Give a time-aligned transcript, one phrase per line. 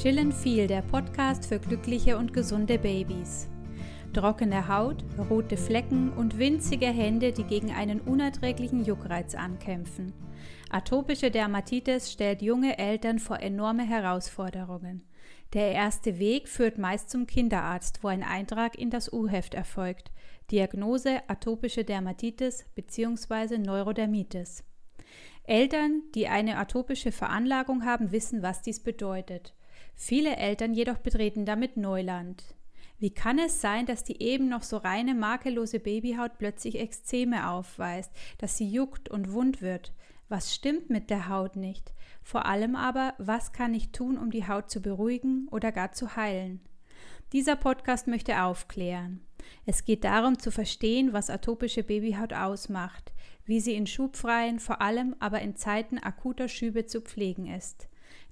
[0.00, 3.48] Chillen viel, der Podcast für glückliche und gesunde Babys.
[4.12, 10.12] Trockene Haut, rote Flecken und winzige Hände, die gegen einen unerträglichen Juckreiz ankämpfen.
[10.70, 15.02] Atopische Dermatitis stellt junge Eltern vor enorme Herausforderungen.
[15.52, 20.12] Der erste Weg führt meist zum Kinderarzt, wo ein Eintrag in das U-Heft erfolgt.
[20.52, 23.58] Diagnose atopische Dermatitis bzw.
[23.58, 24.62] Neurodermitis.
[25.42, 29.54] Eltern, die eine atopische Veranlagung haben, wissen, was dies bedeutet.
[30.00, 32.54] Viele Eltern jedoch betreten damit Neuland.
[33.00, 38.12] Wie kann es sein, dass die eben noch so reine makellose Babyhaut plötzlich Ekzeme aufweist,
[38.38, 39.92] dass sie juckt und wund wird?
[40.28, 41.92] Was stimmt mit der Haut nicht?
[42.22, 46.14] Vor allem aber, was kann ich tun, um die Haut zu beruhigen oder gar zu
[46.14, 46.60] heilen?
[47.32, 49.26] Dieser Podcast möchte aufklären.
[49.66, 53.12] Es geht darum zu verstehen, was atopische Babyhaut ausmacht,
[53.44, 57.87] wie sie in schubfreien, vor allem aber in Zeiten akuter Schübe zu pflegen ist.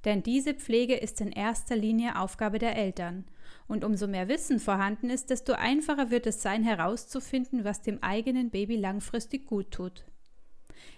[0.06, 3.24] Denn diese Pflege ist in erster Linie Aufgabe der Eltern.
[3.66, 8.50] Und umso mehr Wissen vorhanden ist, desto einfacher wird es sein, herauszufinden, was dem eigenen
[8.50, 10.04] Baby langfristig gut tut.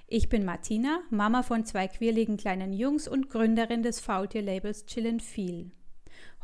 [0.07, 5.71] Ich bin Martina, Mama von zwei quirligen kleinen Jungs und Gründerin des Faultier-Labels Chillin' Feel.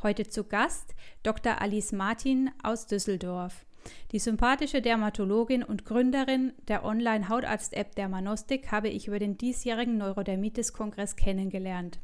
[0.03, 1.61] Heute zu Gast Dr.
[1.61, 3.67] Alice Martin aus Düsseldorf.
[4.12, 12.01] Die sympathische Dermatologin und Gründerin der Online-Hautarzt-App Dermanostik habe ich über den diesjährigen Neurodermitis-Kongress kennengelernt,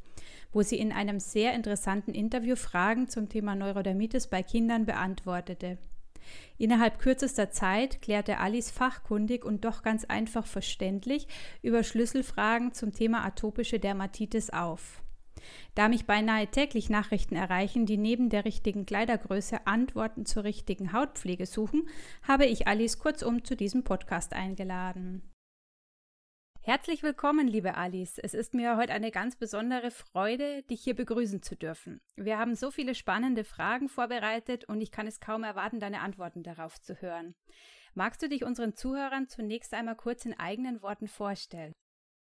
[0.52, 5.78] wo sie in einem sehr interessanten Interview Fragen zum Thema Neurodermitis bei Kindern beantwortete.
[6.58, 11.26] Innerhalb kürzester Zeit klärte Alice fachkundig und doch ganz einfach verständlich
[11.62, 15.02] über Schlüsselfragen zum Thema atopische Dermatitis auf.
[15.74, 21.46] Da mich beinahe täglich Nachrichten erreichen, die neben der richtigen Kleidergröße Antworten zur richtigen Hautpflege
[21.46, 21.88] suchen,
[22.22, 25.22] habe ich Alice kurzum zu diesem Podcast eingeladen.
[26.62, 28.18] Herzlich willkommen, liebe Alice.
[28.18, 32.02] Es ist mir heute eine ganz besondere Freude, dich hier begrüßen zu dürfen.
[32.16, 36.42] Wir haben so viele spannende Fragen vorbereitet und ich kann es kaum erwarten, deine Antworten
[36.42, 37.34] darauf zu hören.
[37.94, 41.72] Magst du dich unseren Zuhörern zunächst einmal kurz in eigenen Worten vorstellen?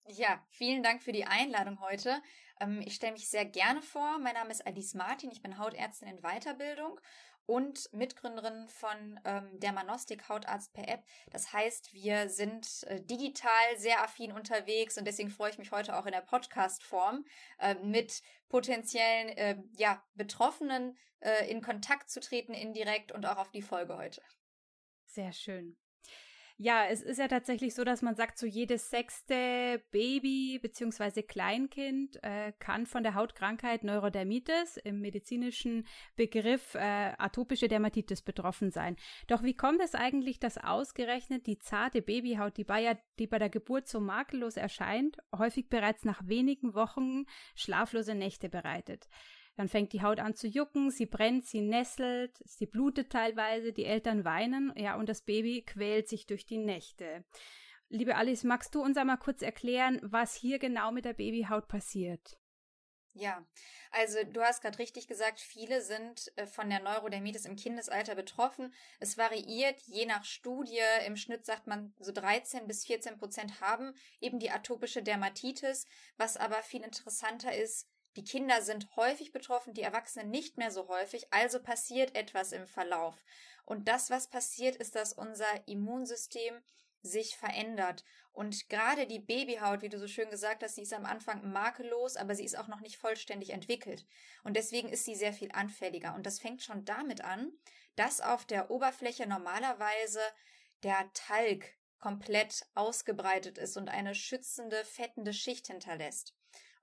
[0.06, 2.22] Ja, vielen Dank für die Einladung heute.
[2.62, 4.20] Ähm, ich stelle mich sehr gerne vor.
[4.20, 5.32] Mein Name ist Alice Martin.
[5.32, 7.00] Ich bin Hautärztin in Weiterbildung
[7.48, 11.04] und Mitgründerin von ähm, Dermanostik Hautarzt per App.
[11.32, 15.98] Das heißt, wir sind äh, digital sehr affin unterwegs und deswegen freue ich mich heute
[15.98, 17.26] auch in der Podcast-Form
[17.60, 23.50] äh, mit potenziellen äh, ja, Betroffenen äh, in Kontakt zu treten, indirekt und auch auf
[23.50, 24.22] die Folge heute.
[25.06, 25.78] Sehr schön.
[26.60, 31.22] Ja, es ist ja tatsächlich so, dass man sagt, so jedes sechste Baby bzw.
[31.22, 35.86] Kleinkind äh, kann von der Hautkrankheit Neurodermitis im medizinischen
[36.16, 38.96] Begriff äh, atopische Dermatitis betroffen sein.
[39.28, 43.50] Doch wie kommt es eigentlich, dass ausgerechnet die zarte Babyhaut, die bei, die bei der
[43.50, 49.08] Geburt so makellos erscheint, häufig bereits nach wenigen Wochen schlaflose Nächte bereitet?
[49.58, 53.86] Dann fängt die Haut an zu jucken, sie brennt, sie nesselt, sie blutet teilweise, die
[53.86, 57.26] Eltern weinen, ja, und das Baby quält sich durch die Nächte.
[57.90, 62.38] Liebe Alice, magst du uns einmal kurz erklären, was hier genau mit der Babyhaut passiert?
[63.14, 63.44] Ja,
[63.90, 68.72] also du hast gerade richtig gesagt, viele sind äh, von der Neurodermitis im Kindesalter betroffen.
[69.00, 70.84] Es variiert je nach Studie.
[71.08, 75.86] Im Schnitt sagt man, so 13 bis 14 Prozent haben eben die atopische Dermatitis.
[76.18, 77.88] Was aber viel interessanter ist,
[78.18, 82.68] die Kinder sind häufig betroffen, die Erwachsenen nicht mehr so häufig, also passiert etwas im
[82.68, 83.16] Verlauf.
[83.64, 86.62] Und das, was passiert, ist, dass unser Immunsystem
[87.04, 88.04] sich verändert.
[88.32, 92.18] Und gerade die Babyhaut, wie du so schön gesagt hast, sie ist am Anfang makellos,
[92.18, 94.06] aber sie ist auch noch nicht vollständig entwickelt.
[94.44, 96.16] Und deswegen ist sie sehr viel anfälliger.
[96.16, 97.52] Und das fängt schon damit an,
[97.96, 100.22] dass auf der Oberfläche normalerweise
[100.84, 106.37] der Talg komplett ausgebreitet ist und eine schützende, fettende Schicht hinterlässt.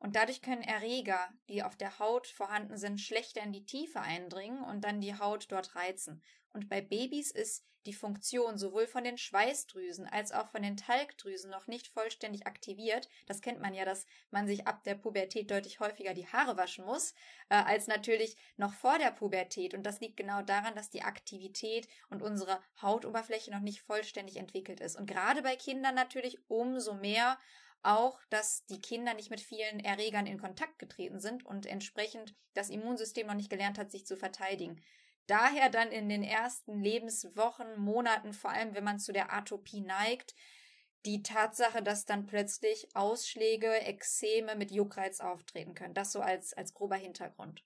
[0.05, 4.63] Und dadurch können Erreger, die auf der Haut vorhanden sind, schlechter in die Tiefe eindringen
[4.63, 6.23] und dann die Haut dort reizen.
[6.53, 11.51] Und bei Babys ist die Funktion sowohl von den Schweißdrüsen als auch von den Talgdrüsen
[11.51, 13.09] noch nicht vollständig aktiviert.
[13.25, 16.85] Das kennt man ja, dass man sich ab der Pubertät deutlich häufiger die Haare waschen
[16.85, 17.15] muss,
[17.49, 19.73] äh, als natürlich noch vor der Pubertät.
[19.73, 24.81] Und das liegt genau daran, dass die Aktivität und unsere Hautoberfläche noch nicht vollständig entwickelt
[24.81, 24.97] ist.
[24.97, 27.39] Und gerade bei Kindern natürlich umso mehr
[27.85, 32.71] auch, dass die Kinder nicht mit vielen Erregern in Kontakt getreten sind und entsprechend das
[32.71, 34.81] Immunsystem noch nicht gelernt hat, sich zu verteidigen.
[35.27, 40.35] Daher dann in den ersten Lebenswochen, Monaten, vor allem wenn man zu der Atopie neigt,
[41.07, 45.95] die Tatsache, dass dann plötzlich Ausschläge, Ekzeme mit Juckreiz auftreten können.
[45.95, 47.63] Das so als, als grober Hintergrund.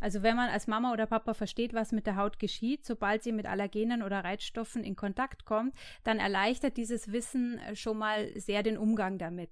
[0.00, 3.32] Also wenn man als Mama oder Papa versteht, was mit der Haut geschieht, sobald sie
[3.32, 5.74] mit Allergenen oder Reizstoffen in Kontakt kommt,
[6.04, 9.50] dann erleichtert dieses Wissen äh, schon mal sehr den Umgang damit.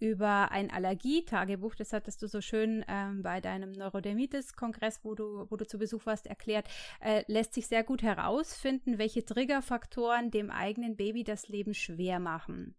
[0.00, 5.56] Über ein Allergietagebuch, das hattest du so schön ähm, bei deinem Neurodermitis-Kongress, wo du, wo
[5.56, 6.68] du zu Besuch warst, erklärt,
[7.00, 12.74] äh, lässt sich sehr gut herausfinden, welche Triggerfaktoren dem eigenen Baby das Leben schwer machen.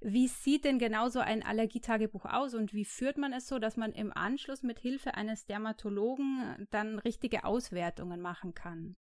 [0.00, 3.76] Wie sieht denn genau so ein Allergietagebuch aus und wie führt man es so, dass
[3.76, 8.96] man im Anschluss mit Hilfe eines Dermatologen dann richtige Auswertungen machen kann?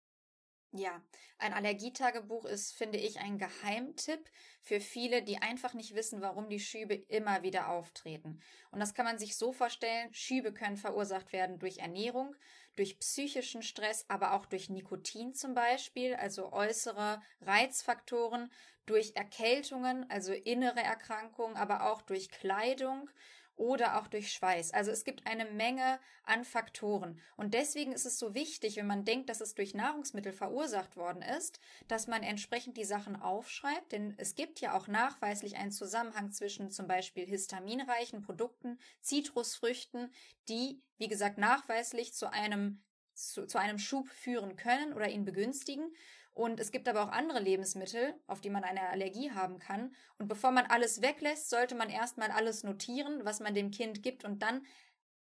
[0.76, 1.02] Ja,
[1.38, 4.28] ein Allergietagebuch ist, finde ich, ein Geheimtipp
[4.60, 8.40] für viele, die einfach nicht wissen, warum die Schübe immer wieder auftreten.
[8.70, 12.36] Und das kann man sich so vorstellen, Schübe können verursacht werden durch Ernährung,
[12.74, 18.52] durch psychischen Stress, aber auch durch Nikotin zum Beispiel, also äußere Reizfaktoren,
[18.84, 23.08] durch Erkältungen, also innere Erkrankungen, aber auch durch Kleidung
[23.56, 24.72] oder auch durch Schweiß.
[24.72, 27.18] Also es gibt eine Menge an Faktoren.
[27.36, 31.22] Und deswegen ist es so wichtig, wenn man denkt, dass es durch Nahrungsmittel verursacht worden
[31.22, 31.58] ist,
[31.88, 33.92] dass man entsprechend die Sachen aufschreibt.
[33.92, 40.12] Denn es gibt ja auch nachweislich einen Zusammenhang zwischen zum Beispiel histaminreichen Produkten, Zitrusfrüchten,
[40.48, 42.82] die, wie gesagt, nachweislich zu einem
[43.14, 45.90] zu, zu einem Schub führen können oder ihn begünstigen.
[46.36, 49.94] Und es gibt aber auch andere Lebensmittel, auf die man eine Allergie haben kann.
[50.18, 54.22] Und bevor man alles weglässt, sollte man erstmal alles notieren, was man dem Kind gibt
[54.22, 54.60] und dann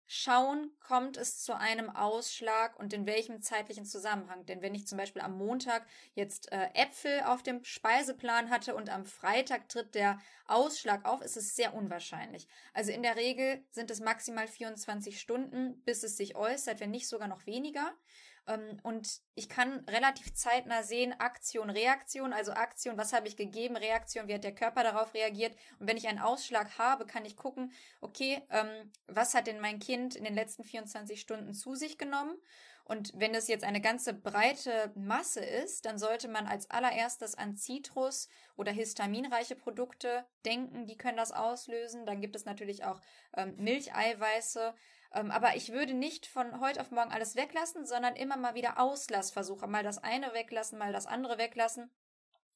[0.07, 4.45] schauen, kommt es zu einem Ausschlag und in welchem zeitlichen Zusammenhang.
[4.45, 8.89] Denn wenn ich zum Beispiel am Montag jetzt äh, Äpfel auf dem Speiseplan hatte und
[8.89, 12.49] am Freitag tritt der Ausschlag auf, ist es sehr unwahrscheinlich.
[12.73, 17.07] Also in der Regel sind es maximal 24 Stunden, bis es sich äußert, wenn nicht
[17.07, 17.93] sogar noch weniger.
[18.47, 23.75] Ähm, und ich kann relativ zeitnah sehen, Aktion, Reaktion, also Aktion, was habe ich gegeben,
[23.75, 25.55] Reaktion, wie hat der Körper darauf reagiert.
[25.79, 27.71] Und wenn ich einen Ausschlag habe, kann ich gucken,
[28.01, 32.35] okay, ähm, was hat denn mein Kind in den letzten 24 Stunden zu sich genommen?
[32.87, 37.57] Und wenn es jetzt eine ganze breite Masse ist, dann sollte man als allererstes an
[37.57, 42.05] Zitrus oder histaminreiche Produkte denken, die können das auslösen.
[42.05, 43.01] Dann gibt es natürlich auch
[43.35, 44.75] ähm, Milcheiweiße,
[45.11, 49.67] aber ich würde nicht von heute auf morgen alles weglassen, sondern immer mal wieder Auslassversuche.
[49.67, 51.89] Mal das eine weglassen, mal das andere weglassen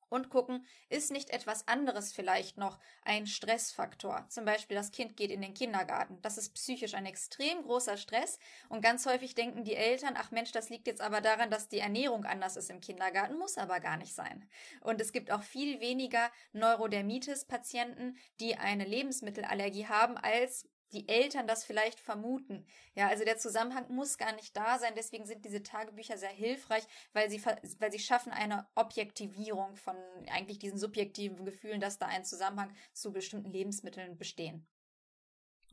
[0.09, 4.25] und gucken, ist nicht etwas anderes vielleicht noch ein Stressfaktor?
[4.29, 6.21] Zum Beispiel, das Kind geht in den Kindergarten.
[6.21, 10.51] Das ist psychisch ein extrem großer Stress und ganz häufig denken die Eltern, ach Mensch,
[10.51, 13.97] das liegt jetzt aber daran, dass die Ernährung anders ist im Kindergarten, muss aber gar
[13.97, 14.49] nicht sein.
[14.81, 21.63] Und es gibt auch viel weniger Neurodermitis-Patienten, die eine Lebensmittelallergie haben, als die Eltern das
[21.63, 22.65] vielleicht vermuten.
[22.95, 24.93] Ja, also der Zusammenhang muss gar nicht da sein.
[24.95, 26.83] Deswegen sind diese Tagebücher sehr hilfreich,
[27.13, 27.43] weil sie,
[27.79, 29.95] weil sie schaffen eine Objektivierung von
[30.31, 34.67] eigentlich diesen subjektiven Gefühlen, dass da ein Zusammenhang zu bestimmten Lebensmitteln bestehen.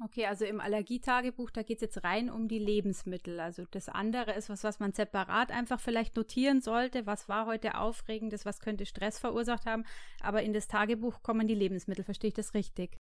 [0.04, 3.40] Okay, also im Allergietagebuch, da geht es jetzt rein um die Lebensmittel.
[3.40, 7.06] Also das andere ist was, was man separat einfach vielleicht notieren sollte.
[7.06, 8.44] Was war heute Aufregendes?
[8.44, 9.84] Was könnte Stress verursacht haben?
[10.20, 12.04] Aber in das Tagebuch kommen die Lebensmittel.
[12.04, 12.98] Verstehe ich das richtig?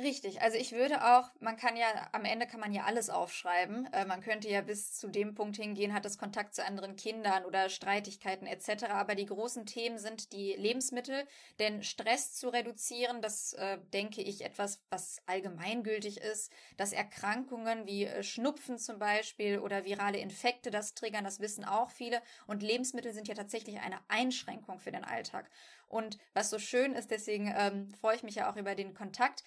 [0.00, 3.92] Richtig, also ich würde auch, man kann ja, am Ende kann man ja alles aufschreiben.
[3.92, 7.44] Äh, man könnte ja bis zu dem Punkt hingehen, hat es Kontakt zu anderen Kindern
[7.44, 8.94] oder Streitigkeiten etc.
[8.94, 11.26] Aber die großen Themen sind die Lebensmittel,
[11.58, 18.04] denn Stress zu reduzieren, das äh, denke ich etwas, was allgemeingültig ist, dass Erkrankungen wie
[18.04, 22.22] äh, Schnupfen zum Beispiel oder virale Infekte das triggern, das wissen auch viele.
[22.46, 25.50] Und Lebensmittel sind ja tatsächlich eine Einschränkung für den Alltag.
[25.88, 29.42] Und was so schön ist, deswegen ähm, freue ich mich ja auch über den Kontakt,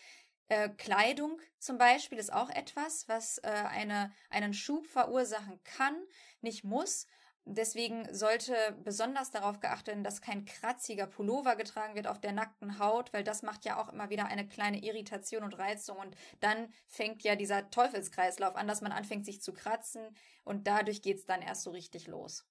[0.52, 5.96] äh, Kleidung zum Beispiel ist auch etwas, was äh, eine, einen Schub verursachen kann,
[6.42, 7.08] nicht muss.
[7.46, 8.54] Deswegen sollte
[8.84, 13.24] besonders darauf geachtet werden, dass kein kratziger Pullover getragen wird auf der nackten Haut, weil
[13.24, 17.38] das macht ja auch immer wieder eine kleine Irritation und Reizung und dann fängt ja
[17.38, 20.02] dieser Teufelskreislauf an, dass man anfängt sich zu kratzen
[20.44, 22.46] und dadurch geht es dann erst so richtig los.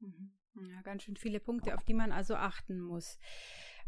[0.00, 0.32] Mhm.
[0.54, 3.18] Ja, ganz schön viele Punkte, auf die man also achten muss.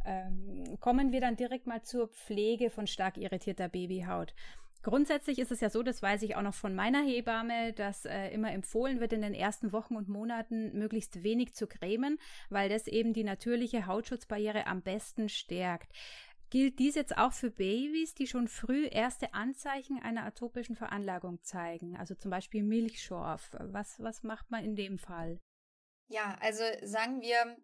[0.04, 4.34] Ähm, kommen wir dann direkt mal zur Pflege von stark irritierter Babyhaut.
[4.82, 8.28] Grundsätzlich ist es ja so, das weiß ich auch noch von meiner Hebamme, dass äh,
[8.28, 12.18] immer empfohlen wird, in den ersten Wochen und Monaten möglichst wenig zu cremen,
[12.50, 15.90] weil das eben die natürliche Hautschutzbarriere am besten stärkt.
[16.50, 21.96] Gilt dies jetzt auch für Babys, die schon früh erste Anzeichen einer atopischen Veranlagung zeigen,
[21.96, 23.50] also zum Beispiel Milchschorf?
[23.58, 25.40] Was, was macht man in dem Fall?
[26.08, 27.56] Ja, also sagen wir,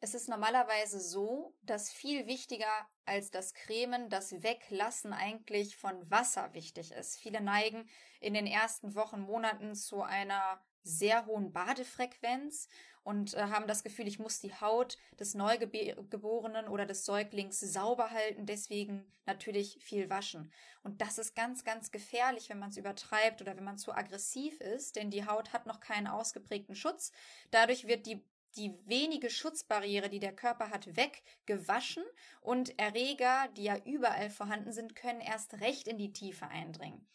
[0.00, 6.52] es ist normalerweise so, dass viel wichtiger als das Cremen das Weglassen eigentlich von Wasser
[6.52, 7.18] wichtig ist.
[7.18, 7.88] Viele neigen
[8.20, 12.68] in den ersten Wochen, Monaten zu einer sehr hohen Badefrequenz
[13.02, 18.10] und äh, haben das Gefühl, ich muss die Haut des Neugeborenen oder des Säuglings sauber
[18.10, 20.52] halten, deswegen natürlich viel waschen.
[20.82, 24.60] Und das ist ganz, ganz gefährlich, wenn man es übertreibt oder wenn man zu aggressiv
[24.60, 27.12] ist, denn die Haut hat noch keinen ausgeprägten Schutz.
[27.50, 28.24] Dadurch wird die
[28.56, 32.04] die wenige Schutzbarriere, die der Körper hat, weggewaschen
[32.40, 37.06] und Erreger, die ja überall vorhanden sind, können erst recht in die Tiefe eindringen.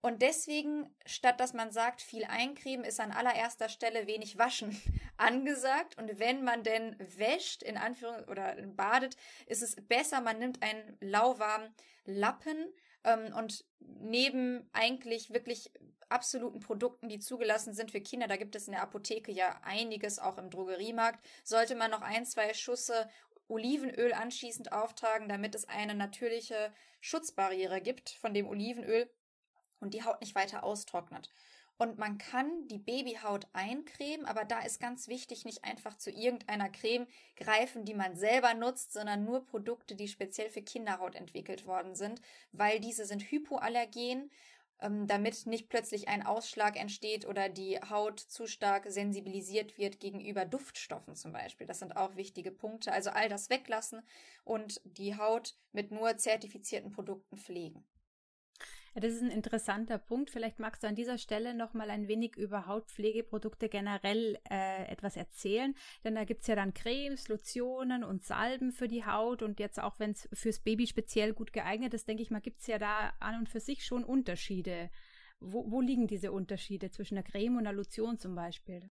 [0.00, 4.80] Und deswegen, statt dass man sagt, viel eincremen, ist an allererster Stelle wenig waschen
[5.16, 5.98] angesagt.
[5.98, 9.16] Und wenn man denn wäscht, in Anführung oder badet,
[9.46, 12.72] ist es besser, man nimmt einen lauwarmen Lappen
[13.08, 15.72] ähm, und neben eigentlich wirklich
[16.08, 20.18] absoluten Produkten, die zugelassen sind für Kinder, da gibt es in der Apotheke ja einiges,
[20.18, 23.08] auch im Drogeriemarkt, sollte man noch ein, zwei Schüsse
[23.48, 29.10] Olivenöl anschließend auftragen, damit es eine natürliche Schutzbarriere gibt von dem Olivenöl
[29.80, 31.30] und die Haut nicht weiter austrocknet.
[31.78, 36.68] Und man kann die Babyhaut eincremen, aber da ist ganz wichtig, nicht einfach zu irgendeiner
[36.68, 37.06] Creme
[37.36, 42.20] greifen, die man selber nutzt, sondern nur Produkte, die speziell für Kinderhaut entwickelt worden sind,
[42.50, 44.28] weil diese sind hypoallergen,
[44.80, 50.44] ähm, damit nicht plötzlich ein Ausschlag entsteht oder die Haut zu stark sensibilisiert wird gegenüber
[50.44, 51.68] Duftstoffen zum Beispiel.
[51.68, 52.92] Das sind auch wichtige Punkte.
[52.92, 54.02] Also all das weglassen
[54.44, 57.84] und die Haut mit nur zertifizierten Produkten pflegen.
[59.00, 60.30] Das ist ein interessanter Punkt.
[60.30, 65.16] Vielleicht magst du an dieser Stelle noch mal ein wenig über Hautpflegeprodukte generell äh, etwas
[65.16, 65.74] erzählen.
[66.04, 69.42] Denn da gibt es ja dann Cremes, Lotionen und Salben für die Haut.
[69.42, 72.60] Und jetzt auch, wenn es fürs Baby speziell gut geeignet ist, denke ich mal, gibt
[72.60, 74.90] es ja da an und für sich schon Unterschiede.
[75.38, 78.90] Wo, wo liegen diese Unterschiede zwischen einer Creme und einer Lotion zum Beispiel?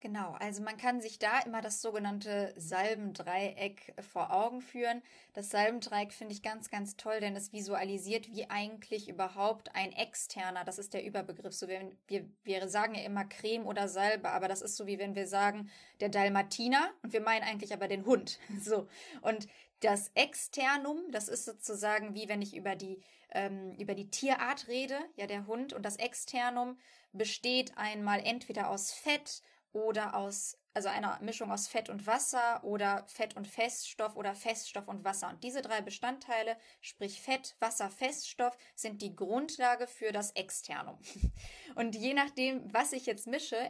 [0.00, 5.02] Genau, also man kann sich da immer das sogenannte Salbendreieck vor Augen führen.
[5.32, 10.64] Das Salbendreieck finde ich ganz, ganz toll, denn es visualisiert, wie eigentlich überhaupt ein externer,
[10.64, 14.48] das ist der Überbegriff, so wenn wir, wir sagen ja immer Creme oder Salbe, aber
[14.48, 18.04] das ist so wie wenn wir sagen der Dalmatiner und wir meinen eigentlich aber den
[18.04, 18.38] Hund.
[18.60, 18.88] So.
[19.22, 19.48] Und
[19.80, 23.00] das Externum, das ist sozusagen wie wenn ich über die,
[23.30, 26.78] ähm, über die Tierart rede, ja der Hund, und das Externum
[27.12, 29.42] besteht einmal entweder aus Fett,
[29.76, 34.88] oder aus, also einer Mischung aus Fett und Wasser oder Fett und Feststoff oder Feststoff
[34.88, 35.28] und Wasser.
[35.28, 40.98] Und diese drei Bestandteile, sprich Fett, Wasser, Feststoff, sind die Grundlage für das Externum.
[41.74, 43.68] Und je nachdem, was ich jetzt mische,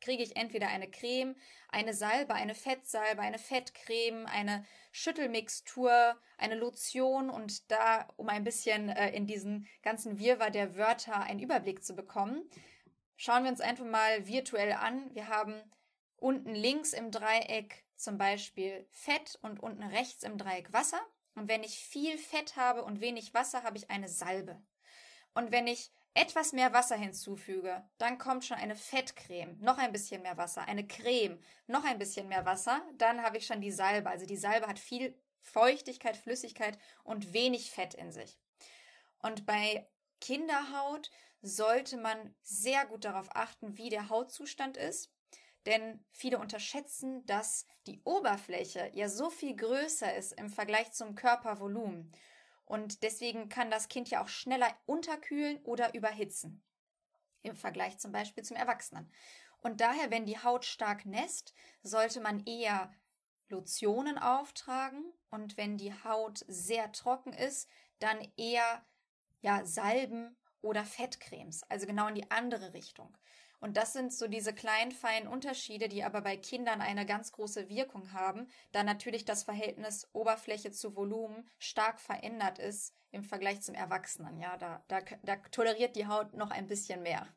[0.00, 1.36] kriege ich entweder eine Creme,
[1.68, 8.88] eine Salbe, eine Fettsalbe, eine Fettcreme, eine Schüttelmixtur, eine Lotion und da, um ein bisschen
[8.88, 12.42] äh, in diesen ganzen Wirrwarr der Wörter einen Überblick zu bekommen,
[13.16, 15.14] Schauen wir uns einfach mal virtuell an.
[15.14, 15.54] Wir haben
[16.16, 21.00] unten links im Dreieck zum Beispiel Fett und unten rechts im Dreieck Wasser.
[21.34, 24.62] Und wenn ich viel Fett habe und wenig Wasser, habe ich eine Salbe.
[25.34, 30.22] Und wenn ich etwas mehr Wasser hinzufüge, dann kommt schon eine Fettcreme, noch ein bisschen
[30.22, 34.10] mehr Wasser, eine Creme, noch ein bisschen mehr Wasser, dann habe ich schon die Salbe.
[34.10, 38.38] Also die Salbe hat viel Feuchtigkeit, Flüssigkeit und wenig Fett in sich.
[39.20, 39.88] Und bei
[40.20, 41.10] Kinderhaut
[41.42, 45.12] sollte man sehr gut darauf achten, wie der Hautzustand ist.
[45.66, 52.10] Denn viele unterschätzen, dass die Oberfläche ja so viel größer ist im Vergleich zum Körpervolumen.
[52.64, 56.62] Und deswegen kann das Kind ja auch schneller unterkühlen oder überhitzen.
[57.42, 59.12] Im Vergleich zum Beispiel zum Erwachsenen.
[59.60, 62.92] Und daher, wenn die Haut stark nässt, sollte man eher
[63.48, 65.04] Lotionen auftragen.
[65.30, 67.68] Und wenn die Haut sehr trocken ist,
[67.98, 68.84] dann eher
[69.40, 73.16] ja, Salben oder Fettcremes, also genau in die andere Richtung.
[73.60, 77.68] Und das sind so diese kleinen, feinen Unterschiede, die aber bei Kindern eine ganz große
[77.68, 83.76] Wirkung haben, da natürlich das Verhältnis Oberfläche zu Volumen stark verändert ist im Vergleich zum
[83.76, 84.40] Erwachsenen.
[84.40, 87.28] Ja, da, da, da toleriert die Haut noch ein bisschen mehr.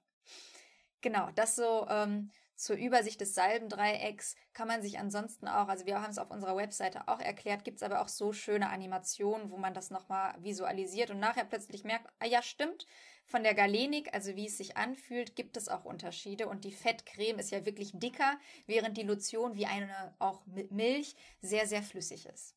[1.01, 6.01] Genau, das so ähm, zur Übersicht des Salbendreiecks kann man sich ansonsten auch, also wir
[6.01, 9.58] haben es auf unserer Webseite auch erklärt, gibt es aber auch so schöne Animationen, wo
[9.58, 12.88] man das nochmal visualisiert und nachher plötzlich merkt, ah ja, stimmt,
[13.25, 17.39] von der Galenik, also wie es sich anfühlt, gibt es auch Unterschiede und die Fettcreme
[17.39, 22.27] ist ja wirklich dicker, während die Lotion wie eine auch mit Milch sehr, sehr flüssig
[22.27, 22.55] ist.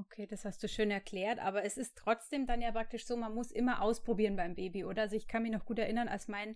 [0.00, 3.34] Okay, das hast du schön erklärt, aber es ist trotzdem dann ja praktisch so, man
[3.34, 5.02] muss immer ausprobieren beim Baby, oder?
[5.02, 6.54] Also ich kann mich noch gut erinnern, als mein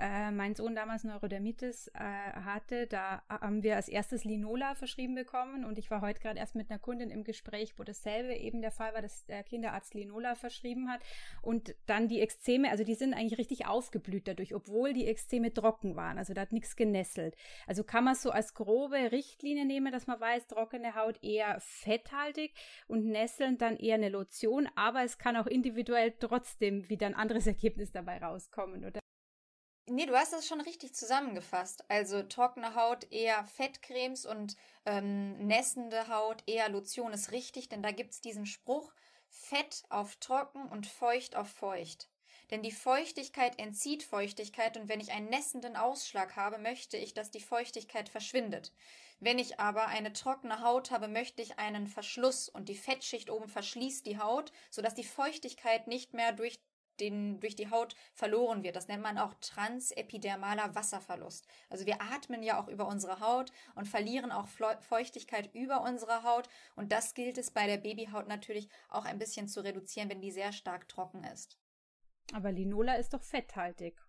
[0.00, 5.64] äh, mein Sohn damals Neurodermitis äh, hatte, da haben wir als erstes Linola verschrieben bekommen
[5.64, 8.70] und ich war heute gerade erst mit einer Kundin im Gespräch, wo dasselbe eben der
[8.70, 11.02] Fall war, dass der Kinderarzt Linola verschrieben hat
[11.42, 15.96] und dann die Exzeme, also die sind eigentlich richtig aufgeblüht dadurch, obwohl die Exzeme trocken
[15.96, 17.36] waren, also da hat nichts genesselt.
[17.66, 22.54] Also kann man so als grobe Richtlinie nehmen, dass man weiß, trockene Haut eher fetthaltig
[22.86, 27.46] und Nesseln dann eher eine Lotion, aber es kann auch individuell trotzdem wieder ein anderes
[27.46, 29.00] Ergebnis dabei rauskommen, oder?
[29.86, 31.84] Nee, du hast das schon richtig zusammengefasst.
[31.88, 34.56] Also trockene Haut eher Fettcremes und
[34.86, 38.92] ähm, nässende Haut eher Lotion ist richtig, denn da gibt es diesen Spruch
[39.28, 42.08] Fett auf trocken und feucht auf feucht.
[42.50, 47.30] Denn die Feuchtigkeit entzieht Feuchtigkeit und wenn ich einen nässenden Ausschlag habe, möchte ich, dass
[47.30, 48.72] die Feuchtigkeit verschwindet.
[49.20, 53.48] Wenn ich aber eine trockene Haut habe, möchte ich einen Verschluss und die Fettschicht oben
[53.48, 56.58] verschließt die Haut, sodass die Feuchtigkeit nicht mehr durch
[57.00, 58.76] den, durch die Haut verloren wird.
[58.76, 61.46] Das nennt man auch transepidermaler Wasserverlust.
[61.68, 64.48] Also wir atmen ja auch über unsere Haut und verlieren auch
[64.80, 66.48] Feuchtigkeit über unsere Haut.
[66.76, 70.32] Und das gilt es bei der Babyhaut natürlich auch ein bisschen zu reduzieren, wenn die
[70.32, 71.59] sehr stark trocken ist.
[72.32, 74.00] Aber Linola ist doch fetthaltig.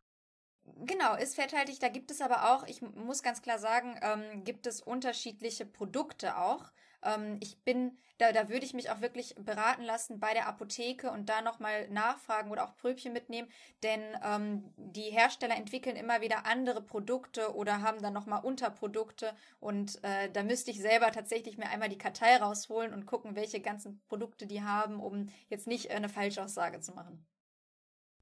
[0.85, 1.79] Genau, ist fetthaltig.
[1.79, 6.37] Da gibt es aber auch, ich muss ganz klar sagen, ähm, gibt es unterschiedliche Produkte
[6.37, 6.71] auch.
[7.03, 11.11] Ähm, ich bin, da, da würde ich mich auch wirklich beraten lassen bei der Apotheke
[11.11, 13.49] und da nochmal nachfragen oder auch Pröbchen mitnehmen,
[13.83, 20.03] denn ähm, die Hersteller entwickeln immer wieder andere Produkte oder haben dann nochmal Unterprodukte und
[20.03, 24.01] äh, da müsste ich selber tatsächlich mir einmal die Kartei rausholen und gucken, welche ganzen
[24.07, 27.25] Produkte die haben, um jetzt nicht eine Falschaussage zu machen.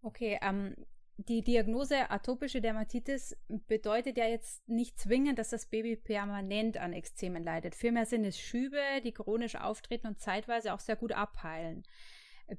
[0.02, 0.76] Okay, ähm,
[1.28, 3.36] die Diagnose atopische Dermatitis
[3.68, 7.76] bedeutet ja jetzt nicht zwingend, dass das Baby permanent an Ekzemen leidet.
[7.76, 11.84] Vielmehr sind es Schübe, die chronisch auftreten und zeitweise auch sehr gut abheilen.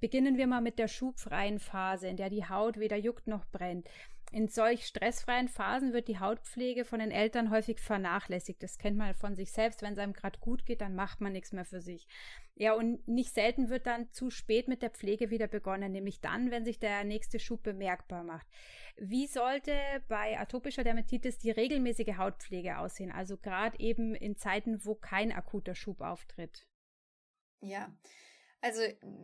[0.01, 3.89] Beginnen wir mal mit der schubfreien Phase, in der die Haut weder juckt noch brennt.
[4.33, 8.63] In solch stressfreien Phasen wird die Hautpflege von den Eltern häufig vernachlässigt.
[8.63, 9.83] Das kennt man von sich selbst.
[9.83, 12.07] Wenn es einem gerade gut geht, dann macht man nichts mehr für sich.
[12.55, 16.53] Ja, und nicht selten wird dann zu spät mit der Pflege wieder begonnen, nämlich dann,
[16.53, 18.47] wenn sich der nächste Schub bemerkbar macht.
[18.97, 19.75] Wie sollte
[20.07, 23.11] bei atopischer Dermatitis die regelmäßige Hautpflege aussehen?
[23.11, 26.69] Also gerade eben in Zeiten, wo kein akuter Schub auftritt.
[27.63, 27.93] Ja,
[28.63, 28.83] also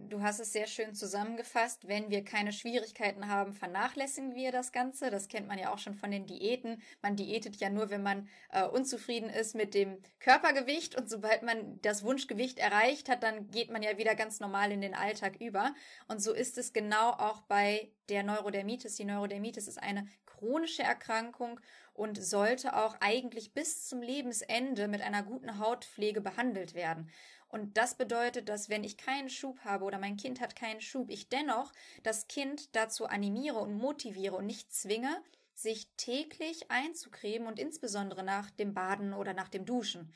[0.08, 1.86] du hast es sehr schön zusammengefasst.
[1.88, 5.10] Wenn wir keine Schwierigkeiten haben, vernachlässigen wir das Ganze.
[5.10, 6.82] Das kennt man ja auch schon von den Diäten.
[7.02, 10.96] Man diätet ja nur, wenn man äh, unzufrieden ist mit dem Körpergewicht.
[10.96, 14.80] Und sobald man das Wunschgewicht erreicht hat, dann geht man ja wieder ganz normal in
[14.80, 15.74] den Alltag über.
[16.08, 18.96] Und so ist es genau auch bei der Neurodermitis.
[18.96, 21.60] Die Neurodermitis ist eine chronische Erkrankung
[21.96, 27.10] und sollte auch eigentlich bis zum Lebensende mit einer guten Hautpflege behandelt werden.
[27.48, 31.10] Und das bedeutet, dass wenn ich keinen Schub habe oder mein Kind hat keinen Schub,
[31.10, 31.72] ich dennoch
[32.02, 35.22] das Kind dazu animiere und motiviere und nicht zwinge,
[35.54, 40.12] sich täglich einzucremen und insbesondere nach dem Baden oder nach dem Duschen.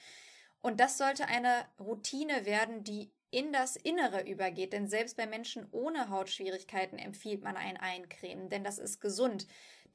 [0.61, 5.67] Und das sollte eine Routine werden, die in das Innere übergeht, denn selbst bei Menschen
[5.71, 9.47] ohne Hautschwierigkeiten empfiehlt man ein Eincremen, denn das ist gesund.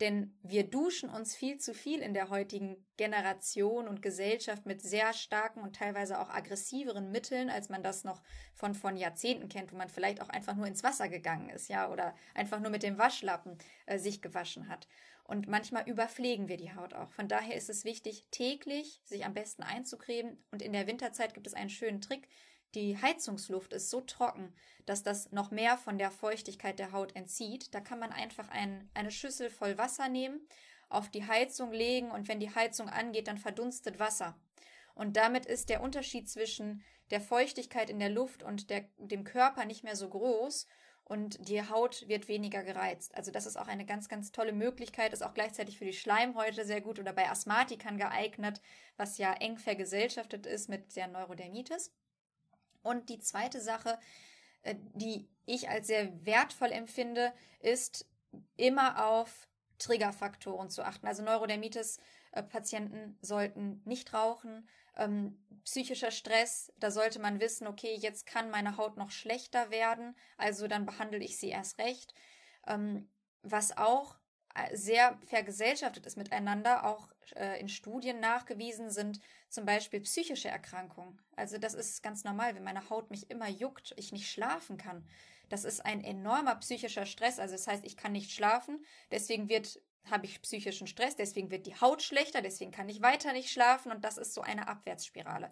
[0.01, 5.13] Denn wir duschen uns viel zu viel in der heutigen Generation und Gesellschaft mit sehr
[5.13, 8.21] starken und teilweise auch aggressiveren Mitteln, als man das noch
[8.53, 11.89] von, von Jahrzehnten kennt, wo man vielleicht auch einfach nur ins Wasser gegangen ist, ja,
[11.89, 14.87] oder einfach nur mit dem Waschlappen äh, sich gewaschen hat.
[15.27, 17.09] Und manchmal überpflegen wir die Haut auch.
[17.11, 20.37] Von daher ist es wichtig, täglich sich am besten einzucremen.
[20.51, 22.27] Und in der Winterzeit gibt es einen schönen Trick.
[22.75, 24.53] Die Heizungsluft ist so trocken,
[24.85, 27.73] dass das noch mehr von der Feuchtigkeit der Haut entzieht.
[27.73, 30.45] Da kann man einfach ein, eine Schüssel voll Wasser nehmen,
[30.89, 34.37] auf die Heizung legen und wenn die Heizung angeht, dann verdunstet Wasser.
[34.93, 39.65] Und damit ist der Unterschied zwischen der Feuchtigkeit in der Luft und der, dem Körper
[39.65, 40.67] nicht mehr so groß
[41.05, 43.15] und die Haut wird weniger gereizt.
[43.15, 46.65] Also das ist auch eine ganz, ganz tolle Möglichkeit, ist auch gleichzeitig für die Schleimhäute
[46.65, 48.61] sehr gut oder bei Asthmatikern geeignet,
[48.97, 51.93] was ja eng vergesellschaftet ist mit der Neurodermitis.
[52.85, 53.99] Und die zweite Sache,
[54.61, 58.07] äh, die ich als sehr wertvoll empfinde, ist
[58.57, 59.47] immer auf
[59.79, 61.07] Triggerfaktoren zu achten.
[61.07, 64.67] Also Neurodermitis-Patienten sollten nicht rauchen.
[64.95, 70.15] Ähm, psychischer Stress, da sollte man wissen, okay, jetzt kann meine Haut noch schlechter werden,
[70.37, 72.13] also dann behandle ich sie erst recht.
[72.67, 73.09] Ähm,
[73.41, 74.15] was auch
[74.53, 81.21] äh, sehr vergesellschaftet ist miteinander, auch äh, in Studien nachgewiesen sind, zum Beispiel psychische Erkrankungen.
[81.35, 85.07] Also das ist ganz normal, wenn meine Haut mich immer juckt, ich nicht schlafen kann.
[85.49, 87.39] Das ist ein enormer psychischer Stress.
[87.39, 89.79] Also das heißt, ich kann nicht schlafen, deswegen wird
[90.11, 93.91] habe ich psychischen Stress, deswegen wird die Haut schlechter, deswegen kann ich weiter nicht schlafen
[93.91, 95.49] und das ist so eine Abwärtsspirale.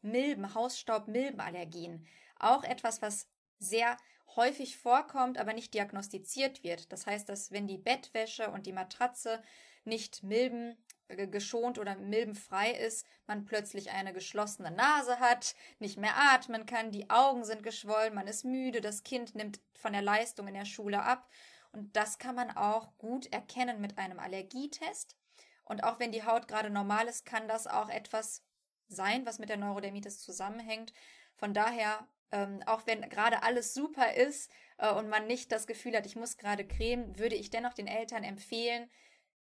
[0.00, 2.06] Milben, Hausstaub, Milbenallergien.
[2.38, 3.28] Auch etwas, was
[3.60, 3.96] sehr
[4.34, 6.92] häufig vorkommt, aber nicht diagnostiziert wird.
[6.92, 9.42] Das heißt, dass wenn die Bettwäsche und die Matratze
[9.84, 10.76] nicht milben
[11.16, 17.10] geschont oder milbenfrei ist, man plötzlich eine geschlossene Nase hat, nicht mehr atmen kann, die
[17.10, 21.02] Augen sind geschwollen, man ist müde, das Kind nimmt von der Leistung in der Schule
[21.02, 21.28] ab.
[21.72, 25.16] Und das kann man auch gut erkennen mit einem Allergietest.
[25.64, 28.42] Und auch wenn die Haut gerade normal ist, kann das auch etwas
[28.88, 30.92] sein, was mit der Neurodermitis zusammenhängt.
[31.34, 35.94] Von daher ähm, auch wenn gerade alles super ist äh, und man nicht das Gefühl
[35.94, 38.90] hat, ich muss gerade cremen, würde ich dennoch den Eltern empfehlen,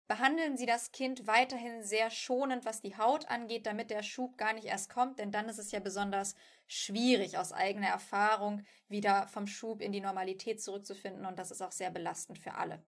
[0.08, 4.54] behandeln Sie das Kind weiterhin sehr schonend, was die Haut angeht, damit der Schub gar
[4.54, 6.34] nicht erst kommt, denn dann ist es ja besonders
[6.66, 11.72] schwierig aus eigener Erfahrung wieder vom Schub in die Normalität zurückzufinden und das ist auch
[11.72, 12.82] sehr belastend für alle.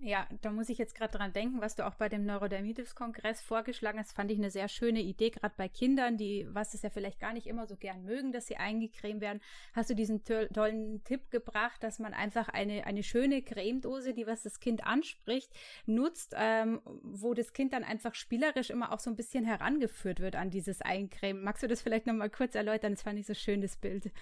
[0.00, 3.98] Ja, da muss ich jetzt gerade dran denken, was du auch bei dem Neurodermitis-Kongress vorgeschlagen
[3.98, 7.18] hast, fand ich eine sehr schöne Idee, gerade bei Kindern, die, was es ja vielleicht
[7.18, 9.40] gar nicht immer so gern mögen, dass sie eingecremt werden.
[9.72, 14.28] Hast du diesen to tollen Tipp gebracht, dass man einfach eine, eine schöne Cremedose, die
[14.28, 15.52] was das Kind anspricht,
[15.86, 20.36] nutzt, ähm, wo das Kind dann einfach spielerisch immer auch so ein bisschen herangeführt wird
[20.36, 21.42] an dieses Eincremen.
[21.42, 22.92] Magst du das vielleicht nochmal kurz erläutern?
[22.92, 24.12] Das fand ich so schön, das Bild.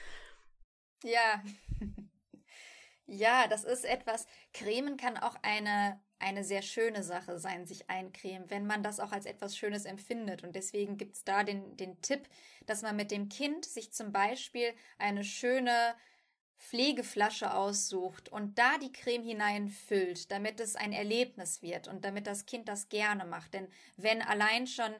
[1.04, 1.42] Ja.
[3.08, 8.50] Ja, das ist etwas, Cremen kann auch eine, eine sehr schöne Sache sein, sich eincremen,
[8.50, 10.42] wenn man das auch als etwas Schönes empfindet.
[10.42, 12.28] Und deswegen gibt's da den, den Tipp,
[12.66, 15.94] dass man mit dem Kind sich zum Beispiel eine schöne
[16.58, 22.46] Pflegeflasche aussucht und da die Creme hineinfüllt, damit es ein Erlebnis wird und damit das
[22.46, 23.54] Kind das gerne macht.
[23.54, 24.92] Denn wenn allein schon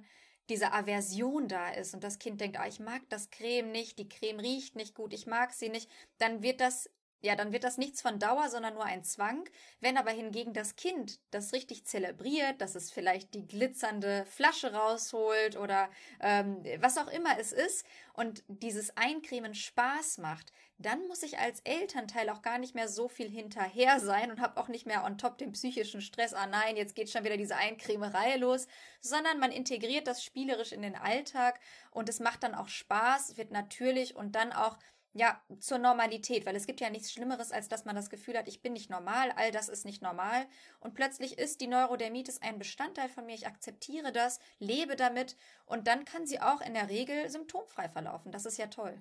[0.49, 4.09] diese Aversion da ist und das Kind denkt, ah, ich mag das Creme nicht, die
[4.09, 6.89] Creme riecht nicht gut, ich mag sie nicht, dann wird das
[7.21, 9.49] ja, dann wird das nichts von Dauer, sondern nur ein Zwang.
[9.81, 15.57] Wenn aber hingegen das Kind das richtig zelebriert, dass es vielleicht die glitzernde Flasche rausholt
[15.57, 15.89] oder
[16.21, 21.61] ähm, was auch immer es ist und dieses Eincremen Spaß macht, dann muss ich als
[21.61, 25.17] Elternteil auch gar nicht mehr so viel hinterher sein und habe auch nicht mehr on
[25.17, 28.67] top den psychischen Stress, ah nein, jetzt geht schon wieder diese Eincremerei los,
[29.01, 33.53] sondern man integriert das spielerisch in den Alltag und es macht dann auch Spaß, wird
[33.53, 34.77] natürlich und dann auch
[35.17, 38.49] ja, zur Normalität, weil es gibt ja nichts Schlimmeres, als dass man das Gefühl hat,
[38.49, 40.47] ich bin nicht normal, all das ist nicht normal
[40.81, 45.87] und plötzlich ist die Neurodermitis ein Bestandteil von mir, ich akzeptiere das, lebe damit und
[45.87, 48.31] dann kann sie auch in der Regel symptomfrei verlaufen.
[48.31, 49.01] Das ist ja toll.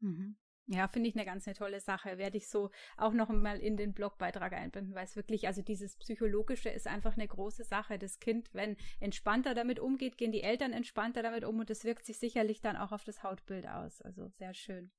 [0.00, 0.36] Mhm.
[0.72, 2.16] Ja, finde ich eine ganz eine tolle Sache.
[2.16, 5.96] Werde ich so auch noch mal in den Blogbeitrag einbinden, weil es wirklich, also dieses
[5.96, 7.98] Psychologische ist einfach eine große Sache.
[7.98, 12.06] Das Kind, wenn entspannter damit umgeht, gehen die Eltern entspannter damit um und das wirkt
[12.06, 14.00] sich sicherlich dann auch auf das Hautbild aus.
[14.02, 14.92] Also sehr schön.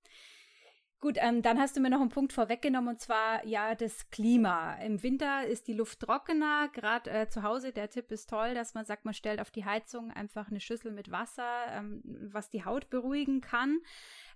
[1.02, 4.76] Gut, ähm, dann hast du mir noch einen Punkt vorweggenommen und zwar ja das Klima.
[4.76, 7.72] Im Winter ist die Luft trockener, gerade äh, zu Hause.
[7.72, 10.92] Der Tipp ist toll, dass man sagt, man stellt auf die Heizung einfach eine Schüssel
[10.92, 13.80] mit Wasser, ähm, was die Haut beruhigen kann.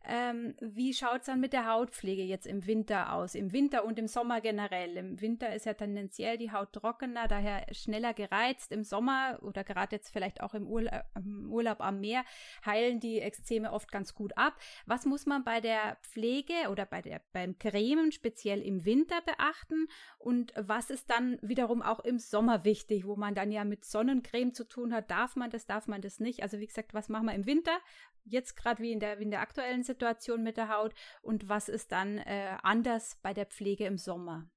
[0.07, 3.33] Ähm, wie schaut es dann mit der Hautpflege jetzt im Winter aus?
[3.35, 4.97] Im Winter und im Sommer generell.
[4.97, 8.71] Im Winter ist ja tendenziell die Haut trockener, daher schneller gereizt.
[8.71, 12.23] Im Sommer oder gerade jetzt vielleicht auch im Urla im Urlaub am Meer
[12.65, 14.53] heilen die Ekzeme oft ganz gut ab.
[14.85, 19.87] Was muss man bei der Pflege oder bei der, beim Cremen speziell im Winter beachten?
[20.19, 24.53] Und was ist dann wiederum auch im Sommer wichtig, wo man dann ja mit Sonnencreme
[24.53, 25.09] zu tun hat?
[25.09, 26.43] Darf man das, darf man das nicht?
[26.43, 27.77] Also wie gesagt, was machen wir im Winter?
[28.25, 29.94] jetzt gerade wie in der, wie in der aktuellen Situation
[30.37, 34.49] mit der Haut und was ist dann äh, anders bei der Pflege im Sommer?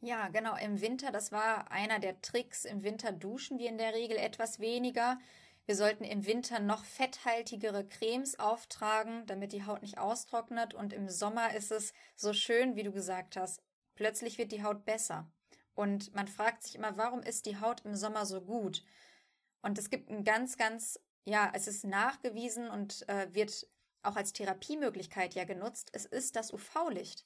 [0.00, 2.64] Ja, genau, im Winter, das war einer der Tricks.
[2.64, 5.18] Im Winter duschen wir in der Regel etwas weniger.
[5.64, 10.74] Wir sollten im Winter noch fetthaltigere Cremes auftragen, damit die Haut nicht austrocknet.
[10.74, 13.62] Und im Sommer ist es so schön, wie du gesagt hast.
[13.94, 15.30] Plötzlich wird die Haut besser.
[15.74, 18.84] Und man fragt sich immer, warum ist die Haut im Sommer so gut?
[19.62, 23.68] Und es gibt einen ganz, ganz ja, es ist nachgewiesen und äh, wird
[24.02, 25.90] auch als Therapiemöglichkeit ja genutzt.
[25.92, 27.24] Es ist das UV-Licht.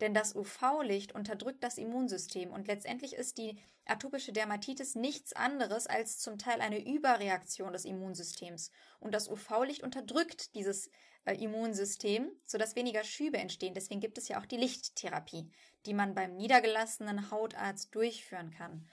[0.00, 6.18] Denn das UV-Licht unterdrückt das Immunsystem und letztendlich ist die atopische Dermatitis nichts anderes als
[6.18, 8.72] zum Teil eine Überreaktion des Immunsystems.
[8.98, 10.90] Und das UV-Licht unterdrückt dieses
[11.24, 13.74] äh, Immunsystem, sodass weniger Schübe entstehen.
[13.74, 15.50] Deswegen gibt es ja auch die Lichttherapie,
[15.86, 18.88] die man beim niedergelassenen Hautarzt durchführen kann.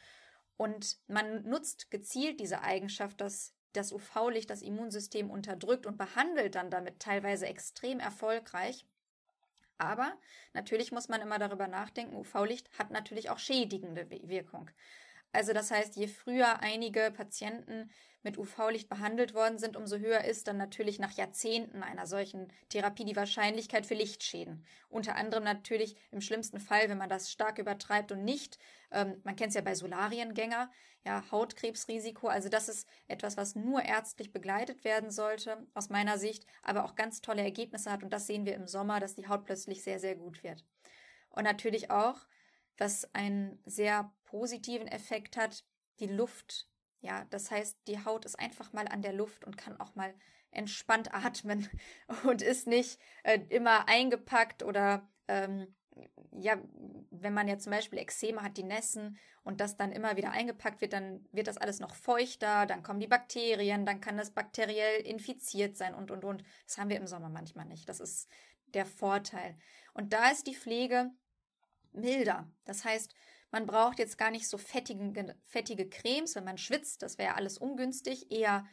[0.58, 6.72] Und man nutzt gezielt diese Eigenschaft, dass das UV-Licht das Immunsystem unterdrückt und behandelt dann
[6.72, 8.86] damit teilweise extrem erfolgreich.
[9.78, 10.14] Aber
[10.54, 14.70] natürlich muss man immer darüber nachdenken, UV-Licht hat natürlich auch schädigende Wirkung.
[15.32, 17.90] Also das heißt, je früher einige Patienten
[18.24, 23.06] mit UV-Licht behandelt worden sind, umso höher ist dann natürlich nach Jahrzehnten einer solchen Therapie
[23.06, 24.66] die Wahrscheinlichkeit für Lichtschäden.
[24.90, 28.60] Unter anderem natürlich im schlimmsten Fall, wenn man das stark übertreibt und nicht,
[28.92, 30.70] ähm, man kennt es ja bei Solariengänger,
[31.06, 32.28] ja, Hautkrebsrisiko.
[32.28, 36.96] Also das ist etwas, was nur ärztlich begleitet werden sollte, aus meiner Sicht, aber auch
[36.96, 38.04] ganz tolle Ergebnisse hat.
[38.04, 40.66] Und das sehen wir im Sommer, dass die Haut plötzlich sehr, sehr gut wird.
[41.30, 42.26] Und natürlich auch,
[42.78, 45.64] was einen sehr positiven Effekt hat,
[46.00, 46.68] die Luft.
[47.02, 50.14] Ja, das heißt, die Haut ist einfach mal an der Luft und kann auch mal
[50.52, 51.70] entspannt atmen
[52.24, 55.74] und ist nicht äh, immer eingepackt oder ähm,
[56.32, 56.58] ja,
[57.12, 60.82] wenn man jetzt zum Beispiel Ekzeme hat, die nässen und das dann immer wieder eingepackt
[60.82, 65.02] wird, dann wird das alles noch feuchter, dann kommen die Bakterien, dann kann das bakteriell
[65.02, 66.44] infiziert sein und, und, und.
[66.66, 67.90] Das haben wir im Sommer manchmal nicht.
[67.90, 68.30] Das ist
[68.74, 69.58] der Vorteil.
[69.94, 71.12] Und da ist die Pflege
[71.92, 72.48] milder.
[72.66, 73.14] Das heißt,
[73.52, 77.58] Man braucht jetzt gar nicht so fettige, fettige Cremes, wenn man schwitzt, das wäre alles
[77.58, 78.32] ungünstig.
[78.32, 78.66] Eher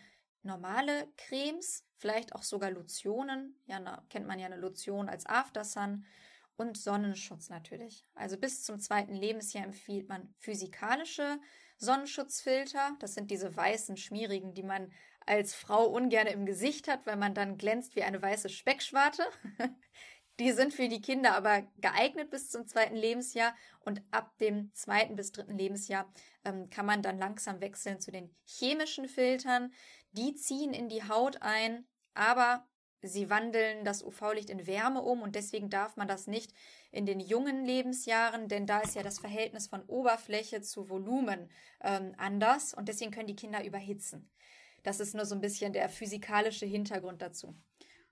[0.43, 3.59] normale Cremes, vielleicht auch sogar Lotionen.
[3.67, 6.07] Ja, na, kennt man ja eine Lotion als Aftersun.
[6.59, 8.07] Und Sonnenschutz natürlich.
[8.15, 11.39] Also bis zum zweiten Lebensjahr empfiehlt man physikalische
[11.77, 12.97] Sonnenschutzfilter.
[12.99, 14.91] Das sind diese weißen, schmierigen, die man
[15.27, 19.25] als Frau ungern im Gesicht hat, weil man dann glänzt wie eine weiße Speckschwarte.
[20.39, 25.17] Die sind für die Kinder aber geeignet bis zum zweiten Lebensjahr und ab dem zweiten
[25.17, 26.13] bis dritten Lebensjahr
[26.45, 29.73] ähm, kann man dann langsam wechseln zu den chemischen Filtern.
[30.13, 32.67] Die ziehen in die Haut ein, aber
[33.01, 36.53] sie wandeln das UV-Licht in Wärme um und deswegen darf man das nicht
[36.91, 41.51] in den jungen Lebensjahren, denn da ist ja das Verhältnis von Oberfläche zu Volumen
[41.83, 44.31] ähm, anders und deswegen können die Kinder überhitzen.
[44.83, 47.57] Das ist nur so ein bisschen der physikalische Hintergrund dazu.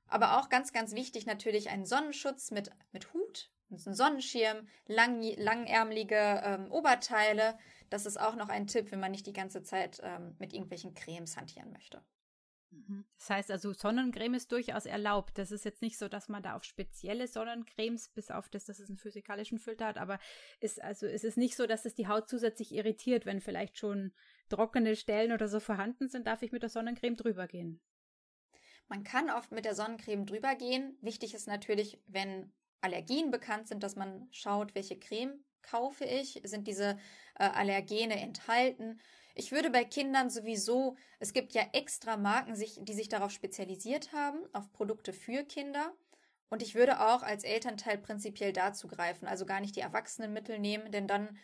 [0.07, 6.43] Aber auch ganz, ganz wichtig natürlich ein Sonnenschutz mit, mit Hut, ein Sonnenschirm, lang, langärmelige
[6.45, 7.59] ähm, Oberteile.
[7.91, 10.95] Das ist auch noch ein Tipp, wenn man nicht die ganze Zeit ähm, mit irgendwelchen
[10.95, 12.03] Cremes hantieren möchte.
[12.75, 13.05] Mhm.
[13.19, 15.39] Das heißt also, Sonnencreme ist durchaus erlaubt.
[15.39, 18.79] Das ist jetzt nicht so, dass man da auf spezielle Sonnencremes, bis auf das, dass
[18.79, 20.19] es einen physikalischen Filter hat, aber
[20.61, 24.13] ist also es ist nicht so, dass es die Haut zusätzlich irritiert, wenn vielleicht schon
[24.49, 27.81] trockene Stellen oder so vorhanden sind, darf ich mit der Sonnencreme drüber gehen.
[28.89, 30.97] Man kann oft mit der Sonnencreme drüber gehen.
[31.01, 36.69] Wichtig ist natürlich, wenn Allergien bekannt sind, dass man schaut, welche Creme kaufe ich, sind
[36.69, 36.99] diese
[37.39, 39.01] äh, Allergene enthalten.
[39.35, 44.39] Ich würde bei Kindern sowieso, es gibt ja extra Marken, die sich darauf spezialisiert haben,
[44.53, 45.93] auf Produkte für Kinder.
[46.51, 50.93] Und ich würde auch als Elternteil prinzipiell dazu greifen, also gar nicht die Erwachsenenmittel nehmen,
[50.93, 51.37] denn dann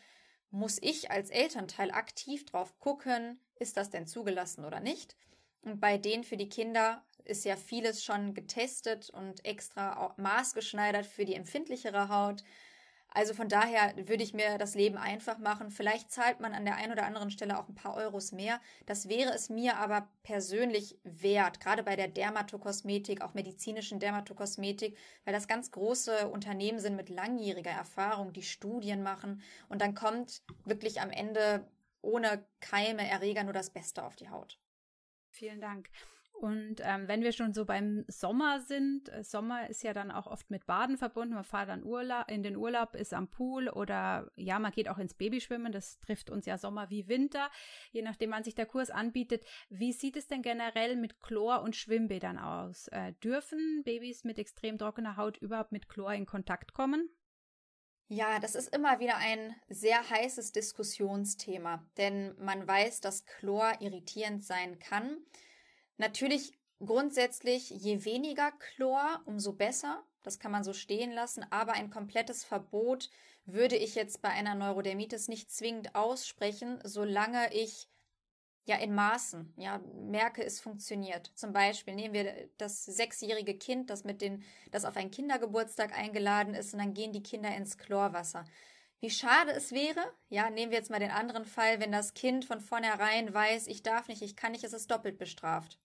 [0.51, 5.17] muss ich als Elternteil aktiv drauf gucken, ist das denn zugelassen oder nicht.
[5.63, 11.25] Und bei denen für die Kinder ist ja vieles schon getestet und extra maßgeschneidert für
[11.25, 12.43] die empfindlichere Haut.
[13.13, 15.71] Also von daher würde ich mir das Leben einfach machen.
[15.71, 18.61] Vielleicht zahlt man an der einen oder anderen Stelle auch ein paar Euros mehr.
[18.87, 25.35] Das wäre es mir aber persönlich wert, gerade bei der Dermatokosmetik, auch medizinischen Dermatokosmetik, weil
[25.35, 29.43] das ganz große Unternehmen sind mit langjähriger Erfahrung, die Studien machen.
[29.69, 31.67] Und dann kommt wirklich am Ende
[32.03, 34.59] ohne Keime, Erreger nur das Beste auf die Haut.
[35.31, 35.91] Vielen Dank.
[36.41, 40.27] Und ähm, wenn wir schon so beim Sommer sind, äh, Sommer ist ja dann auch
[40.27, 41.35] oft mit Baden verbunden.
[41.35, 44.97] Man fährt dann Urlaub, in den Urlaub, ist am Pool oder ja, man geht auch
[44.97, 45.71] ins Babyschwimmen.
[45.71, 47.51] Das trifft uns ja Sommer wie Winter,
[47.93, 49.45] je nachdem, wann sich der Kurs anbietet.
[49.69, 52.89] Wie sieht es denn generell mit Chlor und Schwimmbädern aus?
[52.89, 57.11] Äh, dürfen Babys mit extrem trockener Haut überhaupt mit Chlor in Kontakt kommen?
[58.09, 64.43] Ja, das ist immer wieder ein sehr heißes Diskussionsthema, denn man weiß, dass Chlor irritierend
[64.43, 65.19] sein kann.
[66.01, 70.03] Natürlich grundsätzlich, je weniger Chlor, umso besser.
[70.23, 71.45] Das kann man so stehen lassen.
[71.51, 73.11] Aber ein komplettes Verbot
[73.45, 77.87] würde ich jetzt bei einer Neurodermitis nicht zwingend aussprechen, solange ich
[78.65, 81.33] ja in Maßen ja merke, es funktioniert.
[81.35, 86.55] Zum Beispiel nehmen wir das sechsjährige Kind, das mit den, das auf einen Kindergeburtstag eingeladen
[86.55, 88.47] ist, und dann gehen die Kinder ins Chlorwasser.
[89.01, 92.47] Wie schade es wäre, ja, nehmen wir jetzt mal den anderen Fall, wenn das Kind
[92.47, 95.79] von vornherein weiß, ich darf nicht, ich kann nicht, es ist doppelt bestraft.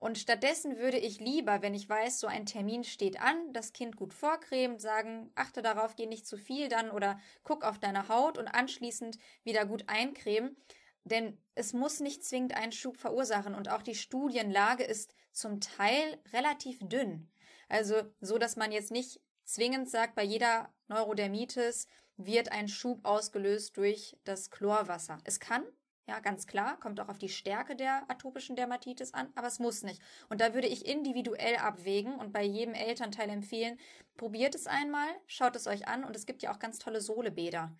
[0.00, 3.96] Und stattdessen würde ich lieber, wenn ich weiß, so ein Termin steht an, das Kind
[3.96, 8.38] gut vorcremen, sagen, achte darauf, geh nicht zu viel dann oder guck auf deine Haut
[8.38, 10.56] und anschließend wieder gut eincremen.
[11.04, 16.18] Denn es muss nicht zwingend einen Schub verursachen und auch die Studienlage ist zum Teil
[16.32, 17.30] relativ dünn.
[17.68, 23.76] Also so, dass man jetzt nicht zwingend sagt, bei jeder Neurodermitis wird ein Schub ausgelöst
[23.76, 25.18] durch das Chlorwasser.
[25.24, 25.64] Es kann,
[26.08, 29.82] ja, ganz klar, kommt auch auf die Stärke der atopischen Dermatitis an, aber es muss
[29.82, 30.02] nicht.
[30.28, 33.78] Und da würde ich individuell abwägen und bei jedem Elternteil empfehlen,
[34.16, 37.76] probiert es einmal, schaut es euch an und es gibt ja auch ganz tolle Sohlebäder.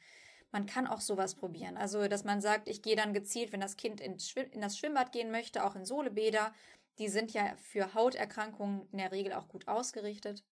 [0.53, 1.77] Man kann auch sowas probieren.
[1.77, 4.17] Also, dass man sagt, ich gehe dann gezielt, wenn das Kind in,
[4.61, 6.53] das Schwimmbad gehen möchte, auch in Sohlebäder.
[6.99, 10.45] Die sind ja für Hauterkrankungen in der Regel auch gut ausgerichtet.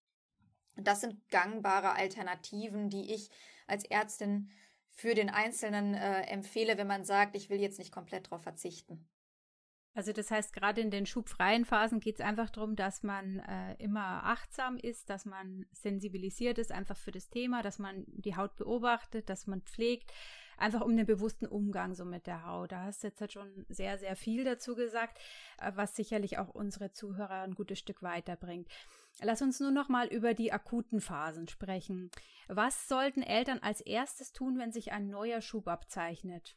[0.75, 3.29] Das sind gangbare Alternativen, die ich
[3.67, 4.49] als Ärztin
[4.91, 9.07] für den Einzelnen äh, empfehle, wenn man sagt, ich will jetzt nicht komplett darauf verzichten.
[9.93, 13.75] Also das heißt, gerade in den schubfreien Phasen geht es einfach darum, dass man äh,
[13.83, 18.55] immer achtsam ist, dass man sensibilisiert ist einfach für das Thema, dass man die Haut
[18.55, 20.13] beobachtet, dass man pflegt,
[20.57, 22.71] einfach um den bewussten Umgang so mit der Haut.
[22.71, 25.19] Da hast du jetzt halt schon sehr, sehr viel dazu gesagt,
[25.57, 28.69] äh, was sicherlich auch unsere Zuhörer ein gutes Stück weiterbringt.
[29.21, 32.09] Lass uns nur noch mal über die akuten Phasen sprechen.
[32.47, 36.55] Was sollten Eltern als erstes tun, wenn sich ein neuer Schub abzeichnet?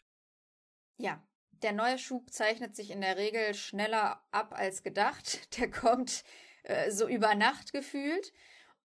[0.97, 1.23] Ja,
[1.63, 5.57] der neue Schub zeichnet sich in der Regel schneller ab als gedacht.
[5.59, 6.25] Der kommt
[6.65, 8.33] äh, so über Nacht gefühlt.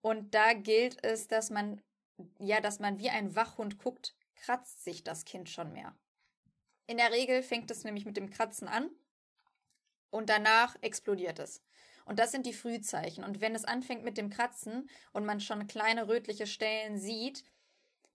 [0.01, 1.82] Und da gilt es, dass man,
[2.39, 5.95] ja, dass man wie ein Wachhund guckt, kratzt sich das Kind schon mehr.
[6.86, 8.89] In der Regel fängt es nämlich mit dem Kratzen an
[10.10, 11.62] und danach explodiert es.
[12.07, 13.23] Und das sind die Frühzeichen.
[13.23, 17.43] Und wenn es anfängt mit dem Kratzen und man schon kleine rötliche Stellen sieht,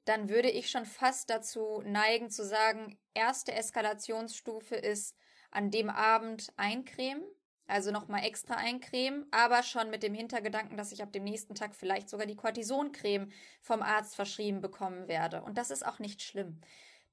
[0.06, 5.14] dann würde ich schon fast dazu neigen zu sagen, erste Eskalationsstufe ist
[5.50, 7.22] an dem Abend eincremen,
[7.66, 11.74] also nochmal extra eincremen, aber schon mit dem Hintergedanken, dass ich ab dem nächsten Tag
[11.74, 15.42] vielleicht sogar die Cortisoncreme vom Arzt verschrieben bekommen werde.
[15.42, 16.60] Und das ist auch nicht schlimm.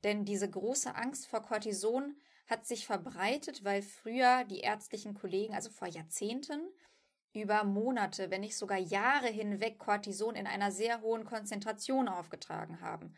[0.03, 2.15] Denn diese große Angst vor Cortison
[2.49, 6.61] hat sich verbreitet, weil früher die ärztlichen Kollegen, also vor Jahrzehnten,
[7.33, 13.13] über Monate, wenn nicht sogar Jahre hinweg Cortison in einer sehr hohen Konzentration aufgetragen haben.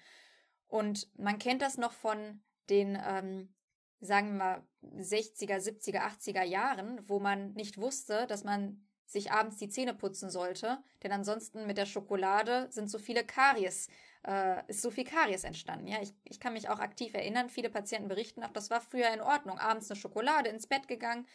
[0.67, 3.53] Und man kennt das noch von den, ähm,
[4.01, 4.67] sagen wir mal,
[4.97, 10.29] 60er, 70er, 80er Jahren, wo man nicht wusste, dass man sich abends die Zähne putzen
[10.29, 13.89] sollte, denn ansonsten mit der Schokolade sind so viele Karies,
[14.27, 15.87] äh, ist so viel Karies entstanden.
[15.87, 19.11] Ja, ich, ich kann mich auch aktiv erinnern, viele Patienten berichten auch, das war früher
[19.13, 21.27] in Ordnung, abends eine Schokolade ins Bett gegangen.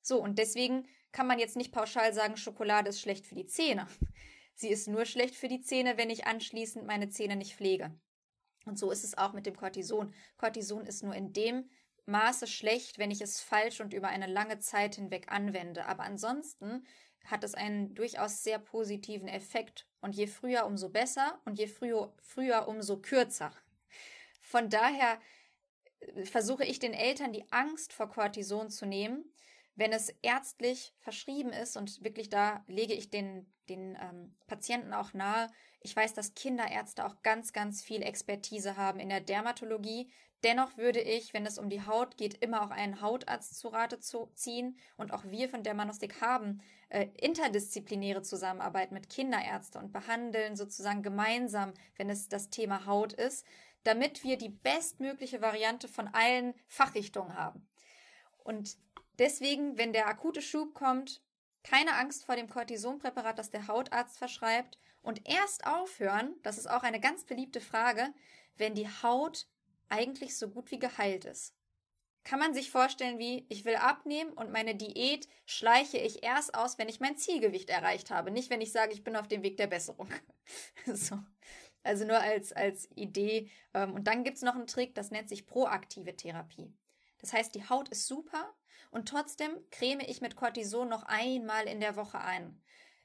[0.00, 3.86] So, und deswegen kann man jetzt nicht pauschal sagen, Schokolade ist schlecht für die Zähne.
[4.54, 7.92] Sie ist nur schlecht für die Zähne, wenn ich anschließend meine Zähne nicht pflege.
[8.64, 10.14] Und so ist es auch mit dem Cortison.
[10.36, 11.68] Cortison ist nur in dem
[12.06, 15.86] Maße schlecht, wenn ich es falsch und über eine lange Zeit hinweg anwende.
[15.86, 16.86] Aber ansonsten
[17.24, 19.86] hat es einen durchaus sehr positiven Effekt.
[20.02, 23.52] Und je früher, umso besser und je früher, früher umso kürzer.
[24.42, 25.18] Von daher
[26.00, 29.32] äh, versuche ich den Eltern die Angst vor Cortison zu nehmen
[29.74, 35.14] wenn es ärztlich verschrieben ist und wirklich da lege ich den, den ähm, Patienten auch
[35.14, 40.12] nahe, ich weiß, dass Kinderärzte auch ganz, ganz viel Expertise haben in der Dermatologie.
[40.44, 44.00] Dennoch würde ich, wenn es um die Haut geht, immer auch einen Hautarzt zu Rate
[44.00, 44.76] ziehen.
[44.96, 51.72] Und auch wir von Dermanostik haben äh, interdisziplinäre Zusammenarbeit mit Kinderärzten und behandeln sozusagen gemeinsam,
[51.96, 53.46] wenn es das Thema Haut ist,
[53.84, 57.68] damit wir die bestmögliche Variante von allen Fachrichtungen haben.
[58.38, 58.76] Und
[59.18, 61.22] Deswegen, wenn der akute Schub kommt,
[61.62, 66.82] keine Angst vor dem Cortisonpräparat, das der Hautarzt verschreibt und erst aufhören, das ist auch
[66.82, 68.12] eine ganz beliebte Frage,
[68.56, 69.46] wenn die Haut
[69.92, 71.54] eigentlich so gut wie geheilt ist.
[72.24, 76.78] Kann man sich vorstellen, wie ich will abnehmen und meine Diät schleiche ich erst aus,
[76.78, 79.56] wenn ich mein Zielgewicht erreicht habe, nicht wenn ich sage, ich bin auf dem Weg
[79.56, 80.08] der Besserung.
[80.86, 81.18] so.
[81.82, 83.50] Also nur als, als Idee.
[83.74, 86.72] Ähm, und dann gibt es noch einen Trick, das nennt sich proaktive Therapie.
[87.18, 88.54] Das heißt, die Haut ist super,
[88.92, 92.62] und trotzdem creme ich mit Cortison noch einmal in der Woche ein,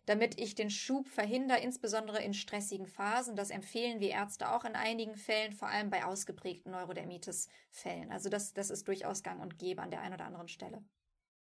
[0.07, 3.35] damit ich den Schub verhindere, insbesondere in stressigen Phasen.
[3.35, 8.11] Das empfehlen wir Ärzte auch in einigen Fällen, vor allem bei ausgeprägten Neurodermitis-Fällen.
[8.11, 10.81] Also das, das ist durchaus gang und gäbe an der einen oder anderen Stelle.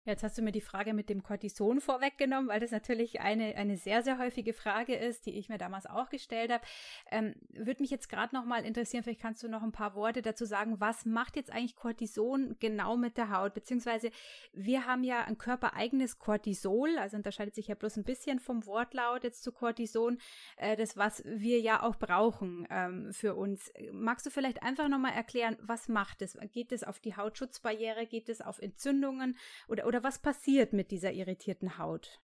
[0.07, 3.77] Jetzt hast du mir die Frage mit dem Cortison vorweggenommen, weil das natürlich eine, eine
[3.77, 6.62] sehr, sehr häufige Frage ist, die ich mir damals auch gestellt habe.
[7.11, 10.23] Ähm, Würde mich jetzt gerade noch mal interessieren, vielleicht kannst du noch ein paar Worte
[10.23, 13.53] dazu sagen, was macht jetzt eigentlich Cortison genau mit der Haut?
[13.55, 14.12] Beziehungsweise
[14.53, 19.25] wir haben ja ein körpereigenes Cortisol, also unterscheidet sich ja bloß ein bisschen vom Wortlaut
[19.25, 20.19] jetzt zu Cortison,
[20.57, 23.73] äh, das, was wir ja auch brauchen ähm, für uns.
[23.90, 26.38] Magst du vielleicht einfach noch mal erklären, was macht es?
[26.53, 28.07] Geht es auf die Hautschutzbarriere?
[28.07, 29.37] Geht es auf Entzündungen?
[29.66, 32.21] Oder, oder oder was passiert mit dieser irritierten Haut?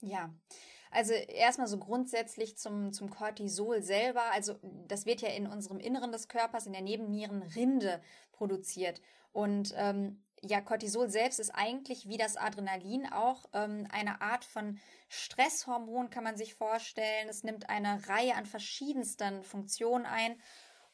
[0.00, 0.34] Ja,
[0.90, 4.22] also erstmal so grundsätzlich zum, zum Cortisol selber.
[4.32, 9.00] Also das wird ja in unserem Inneren des Körpers, in der Nebennierenrinde produziert.
[9.32, 14.78] Und ähm, ja, Cortisol selbst ist eigentlich wie das Adrenalin auch ähm, eine Art von
[15.08, 17.28] Stresshormon, kann man sich vorstellen.
[17.30, 20.36] Es nimmt eine Reihe an verschiedensten Funktionen ein.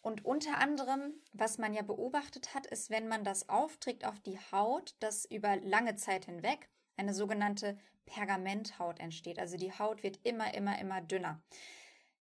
[0.03, 4.39] Und unter anderem, was man ja beobachtet hat, ist, wenn man das aufträgt auf die
[4.51, 9.39] Haut, dass über lange Zeit hinweg eine sogenannte Pergamenthaut entsteht.
[9.39, 11.43] Also die Haut wird immer, immer, immer dünner.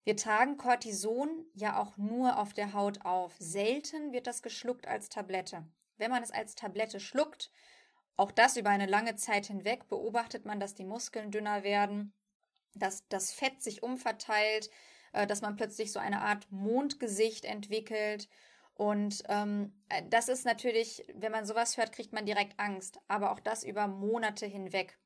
[0.05, 3.35] Wir tragen Cortison ja auch nur auf der Haut auf.
[3.39, 5.67] Selten wird das geschluckt als Tablette.
[5.99, 7.51] Wenn man es als Tablette schluckt,
[8.17, 12.13] auch das über eine lange Zeit hinweg, beobachtet man, dass die Muskeln dünner werden,
[12.75, 14.71] dass das Fett sich umverteilt,
[15.13, 18.29] äh, dass man plötzlich so eine Art Mondgesicht entwickelt.
[18.75, 23.33] Und ähm, äh, das ist natürlich, wenn man sowas hört, kriegt man direkt Angst, aber
[23.33, 24.99] auch das über Monate hinweg.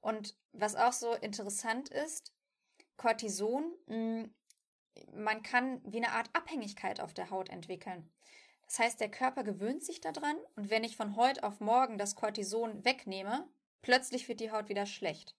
[0.00, 2.34] Und was auch so interessant ist,
[2.96, 4.34] Cortison, hm,
[5.14, 8.10] man kann wie eine Art Abhängigkeit auf der Haut entwickeln.
[8.66, 12.14] Das heißt, der Körper gewöhnt sich daran und wenn ich von heute auf morgen das
[12.14, 13.48] Cortison wegnehme,
[13.82, 15.34] plötzlich wird die Haut wieder schlecht.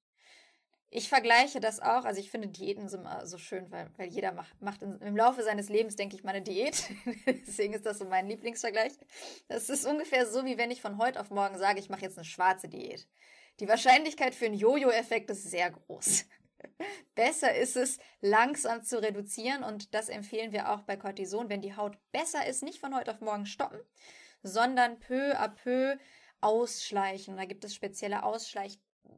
[0.90, 4.62] Ich vergleiche das auch, also ich finde Diäten so, so schön, weil, weil jeder macht,
[4.62, 6.90] macht im Laufe seines Lebens, denke ich, mal eine Diät.
[7.48, 8.94] Deswegen ist das so mein Lieblingsvergleich.
[9.48, 12.18] Das ist ungefähr so, wie wenn ich von heute auf morgen sage, ich mache jetzt
[12.18, 13.08] eine schwarze Diät.
[13.60, 16.26] Die Wahrscheinlichkeit für einen Jojo-Effekt ist sehr groß.
[17.16, 21.76] Besser ist es, langsam zu reduzieren und das empfehlen wir auch bei Cortison, wenn die
[21.76, 23.80] Haut besser ist, nicht von heute auf morgen stoppen,
[24.44, 25.98] sondern peu à peu
[26.42, 27.38] ausschleichen.
[27.38, 28.24] Da gibt es spezielle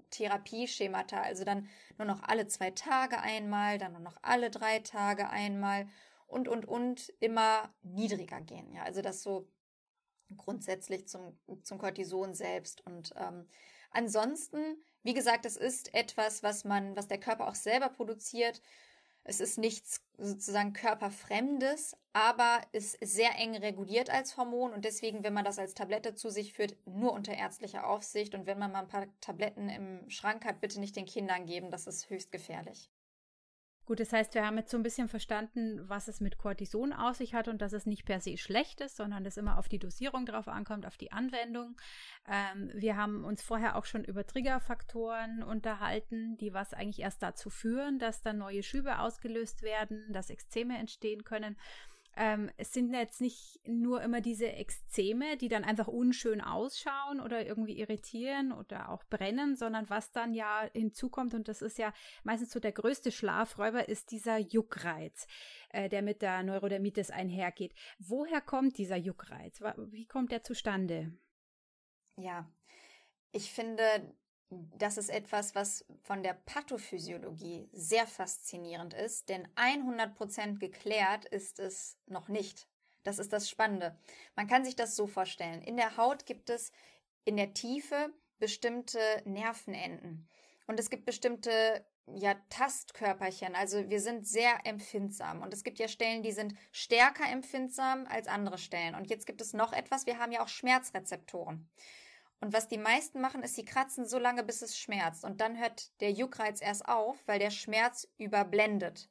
[0.08, 5.30] Ausschleichtherapieschemata, also dann nur noch alle zwei Tage einmal, dann nur noch alle drei Tage
[5.30, 5.88] einmal
[6.28, 8.72] und, und, und immer niedriger gehen.
[8.74, 9.48] Ja, also das so
[10.36, 12.86] grundsätzlich zum, zum Cortison selbst.
[12.86, 13.48] Und ähm,
[13.92, 18.62] ansonsten, wie gesagt, es ist etwas, was man, was der Körper auch selber produziert.
[19.30, 25.34] Es ist nichts sozusagen körperfremdes, aber ist sehr eng reguliert als Hormon und deswegen, wenn
[25.34, 28.84] man das als Tablette zu sich führt, nur unter ärztlicher Aufsicht und wenn man mal
[28.84, 32.90] ein paar Tabletten im Schrank hat, bitte nicht den Kindern geben, das ist höchst gefährlich.
[33.88, 37.20] Gut, das heißt, wir haben jetzt so ein bisschen verstanden, was es mit Cortison aus
[37.20, 39.80] sich hat und dass es nicht per se schlecht ist, sondern es immer auf die
[39.80, 41.78] Dosierung drauf ankommt, auf die Anwendung.
[42.28, 47.50] Ähm, wir haben uns vorher auch schon über Triggerfaktoren unterhalten, die was eigentlich erst dazu
[47.50, 51.56] führen, dass dann neue Schübe ausgelöst werden, dass Exzeme entstehen können
[52.18, 57.46] ähm, es sind jetzt nicht nur immer diese Exzeme, die dann einfach unschön ausschauen oder
[57.46, 61.94] irgendwie irritieren oder auch brennen, sondern was dann ja hinzukommt, und das ist ja
[62.24, 65.28] meistens so der größte Schlafräuber, ist dieser Juckreiz,
[65.70, 67.74] äh, der mit der Neurodermitis einhergeht.
[68.00, 69.62] Woher kommt dieser Juckreiz?
[69.62, 71.14] Wie kommt der zustande?
[72.16, 72.52] Ja,
[73.32, 73.84] ich finde,
[74.50, 81.98] das ist etwas, was von der Pathophysiologie sehr faszinierend ist, denn 100% geklärt ist es
[82.06, 82.68] noch nicht.
[83.04, 83.98] Das ist das Spannende.
[84.36, 85.62] Man kann sich das so vorstellen.
[85.62, 86.72] In der Haut gibt es
[87.26, 90.28] in der Tiefe bestimmte Nervenenden.
[90.66, 91.86] Und es gibt bestimmte
[92.16, 93.56] ja, Tastkörperchen.
[93.56, 95.42] Also wir sind sehr empfindsam.
[95.42, 98.96] Und es gibt ja Stellen, die sind stärker empfindsam als andere Stellen.
[98.96, 100.06] Und jetzt gibt es noch etwas.
[100.06, 101.70] Wir haben ja auch Schmerzrezeptoren.
[102.40, 105.24] Und was die meisten machen, ist, sie kratzen so lange, bis es schmerzt.
[105.24, 109.10] Und dann hört der Juckreiz erst auf, weil der Schmerz überblendet.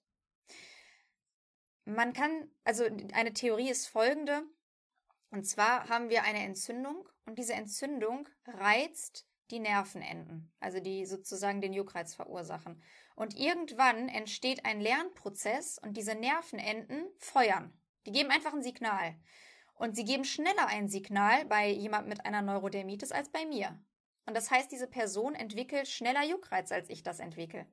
[1.84, 4.42] Man kann, also eine Theorie ist folgende.
[5.30, 11.60] Und zwar haben wir eine Entzündung und diese Entzündung reizt die Nervenenden, also die sozusagen
[11.60, 12.82] den Juckreiz verursachen.
[13.14, 17.72] Und irgendwann entsteht ein Lernprozess und diese Nervenenden feuern.
[18.06, 19.16] Die geben einfach ein Signal.
[19.76, 23.78] Und sie geben schneller ein Signal bei jemand mit einer Neurodermitis als bei mir.
[24.24, 27.66] Und das heißt, diese Person entwickelt schneller Juckreiz, als ich das entwickle.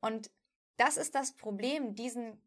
[0.00, 0.30] Und
[0.76, 2.40] das ist das Problem, diesen,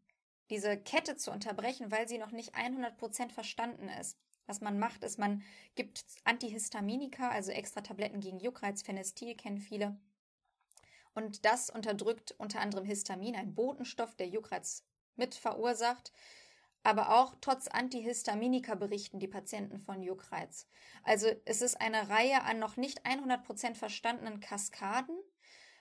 [0.50, 4.18] diese Kette zu unterbrechen, weil sie noch nicht 100% verstanden ist.
[4.46, 5.44] Was man macht, ist, man
[5.76, 9.96] gibt Antihistaminika, also extra Tabletten gegen Juckreiz, Phenestil kennen viele.
[11.14, 16.10] Und das unterdrückt unter anderem Histamin, ein Botenstoff, der Juckreiz mit verursacht
[16.82, 20.66] aber auch trotz Antihistaminika berichten die Patienten von Juckreiz.
[21.04, 25.16] Also es ist eine Reihe an noch nicht 100% verstandenen Kaskaden.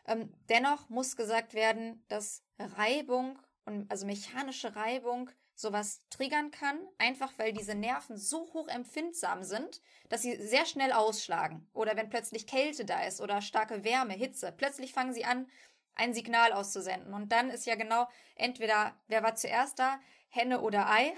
[0.05, 7.31] Ähm, dennoch muss gesagt werden, dass Reibung und also mechanische Reibung sowas triggern kann, einfach
[7.37, 11.69] weil diese Nerven so hoch empfindsam sind, dass sie sehr schnell ausschlagen.
[11.73, 15.47] Oder wenn plötzlich Kälte da ist oder starke Wärme, Hitze, plötzlich fangen sie an,
[15.93, 17.13] ein Signal auszusenden.
[17.13, 19.99] Und dann ist ja genau entweder, wer war zuerst da,
[20.31, 21.13] Henne oder Ei,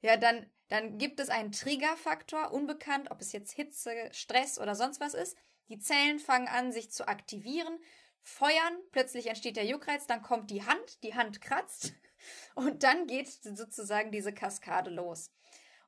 [0.00, 5.00] ja, dann, dann gibt es einen Triggerfaktor, unbekannt, ob es jetzt Hitze, Stress oder sonst
[5.00, 5.36] was ist.
[5.68, 7.78] Die Zellen fangen an, sich zu aktivieren,
[8.22, 11.92] feuern, plötzlich entsteht der Juckreiz, dann kommt die Hand, die Hand kratzt
[12.54, 15.30] und dann geht sozusagen diese Kaskade los.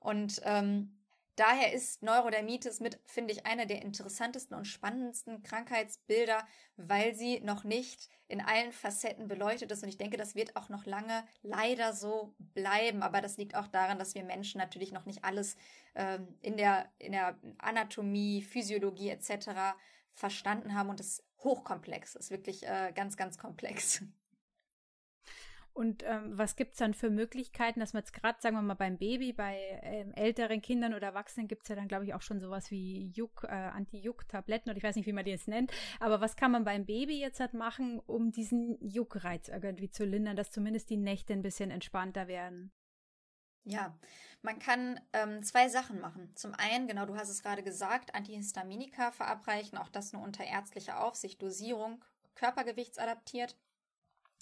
[0.01, 0.99] Und ähm,
[1.37, 7.63] Daher ist Neurodermitis mit, finde ich, einer der interessantesten und spannendsten Krankheitsbilder, weil sie noch
[7.63, 9.83] nicht in allen Facetten beleuchtet ist.
[9.83, 13.03] Und ich denke, das wird auch noch lange leider so bleiben.
[13.03, 15.57] Aber das liegt auch daran, dass wir Menschen natürlich noch nicht alles
[15.95, 19.77] ähm, in, der, in der Anatomie, Physiologie etc.
[20.15, 24.03] verstanden haben und es hochkomplex ist, wirklich äh, ganz, ganz komplex.
[25.77, 28.73] Und ähm, was gibt es dann für Möglichkeiten, dass man jetzt gerade, sagen wir mal,
[28.73, 32.23] beim Baby, bei ähm, älteren Kindern oder Erwachsenen gibt es ja dann, glaube ich, auch
[32.23, 35.71] schon sowas wie Juck, äh, Anti-Juck-Tabletten oder ich weiß nicht, wie man die jetzt nennt.
[36.01, 40.35] Aber was kann man beim Baby jetzt halt machen, um diesen Juckreiz irgendwie zu lindern,
[40.35, 42.73] dass zumindest die Nächte ein bisschen entspannter werden?
[43.65, 43.99] Ja,
[44.41, 46.33] man kann ähm, zwei Sachen machen.
[46.37, 51.05] Zum einen, genau, du hast es gerade gesagt, Antihistaminika verabreichen, auch das nur unter ärztlicher
[51.05, 52.03] Aufsicht, Dosierung,
[52.35, 53.59] körpergewichtsadaptiert.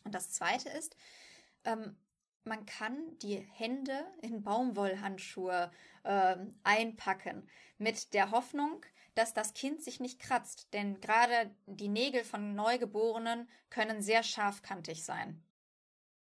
[0.05, 0.97] Und das zweite ist,
[1.65, 1.97] ähm,
[2.45, 5.71] man kann die Hände in Baumwollhandschuhe
[6.03, 7.49] äh, einpacken
[7.79, 8.85] mit der Hoffnung,
[9.15, 15.05] dass das Kind sich nicht kratzt, denn gerade die Nägel von Neugeborenen können sehr scharfkantig
[15.05, 15.43] sein.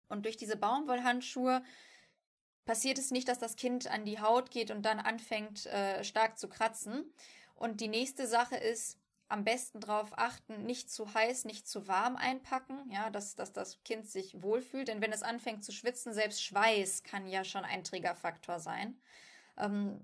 [0.09, 1.63] Und durch diese Baumwollhandschuhe
[2.65, 6.38] passiert es nicht, dass das Kind an die Haut geht und dann anfängt äh, stark
[6.38, 7.13] zu kratzen.
[7.55, 8.97] Und die nächste Sache ist,
[9.32, 13.82] am besten darauf achten, nicht zu heiß, nicht zu warm einpacken, ja, dass, dass das
[13.84, 14.88] Kind sich wohlfühlt.
[14.88, 18.99] Denn wenn es anfängt zu schwitzen, selbst Schweiß kann ja schon ein Triggerfaktor sein.
[19.57, 20.01] Ähm,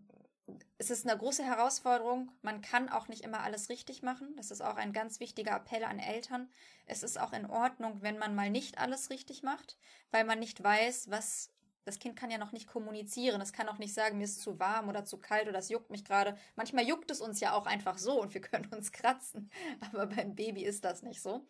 [0.78, 2.32] es ist eine große Herausforderung.
[2.42, 4.34] Man kann auch nicht immer alles richtig machen.
[4.38, 6.50] Das ist auch ein ganz wichtiger Appell an Eltern.
[6.86, 9.78] Es ist auch in Ordnung, wenn man mal nicht alles richtig macht,
[10.12, 11.52] weil man nicht weiß, was
[11.88, 13.40] das Kind kann ja noch nicht kommunizieren.
[13.40, 15.90] Es kann auch nicht sagen, mir ist zu warm oder zu kalt oder es juckt
[15.90, 16.38] mich gerade.
[16.58, 19.50] Manchmal juckt es uns ja auch einfach so und wir können uns kratzen.
[19.80, 21.48] Aber beim Baby ist das nicht so.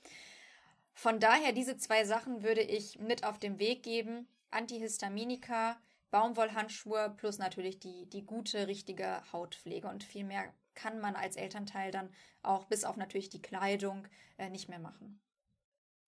[0.93, 4.27] Von daher, diese zwei Sachen würde ich mit auf den Weg geben.
[4.51, 5.77] Antihistaminika,
[6.11, 9.87] Baumwollhandschuhe plus natürlich die, die gute, richtige Hautpflege.
[9.87, 12.13] Und viel mehr kann man als Elternteil dann
[12.43, 14.07] auch bis auf natürlich die Kleidung
[14.37, 15.19] äh, nicht mehr machen.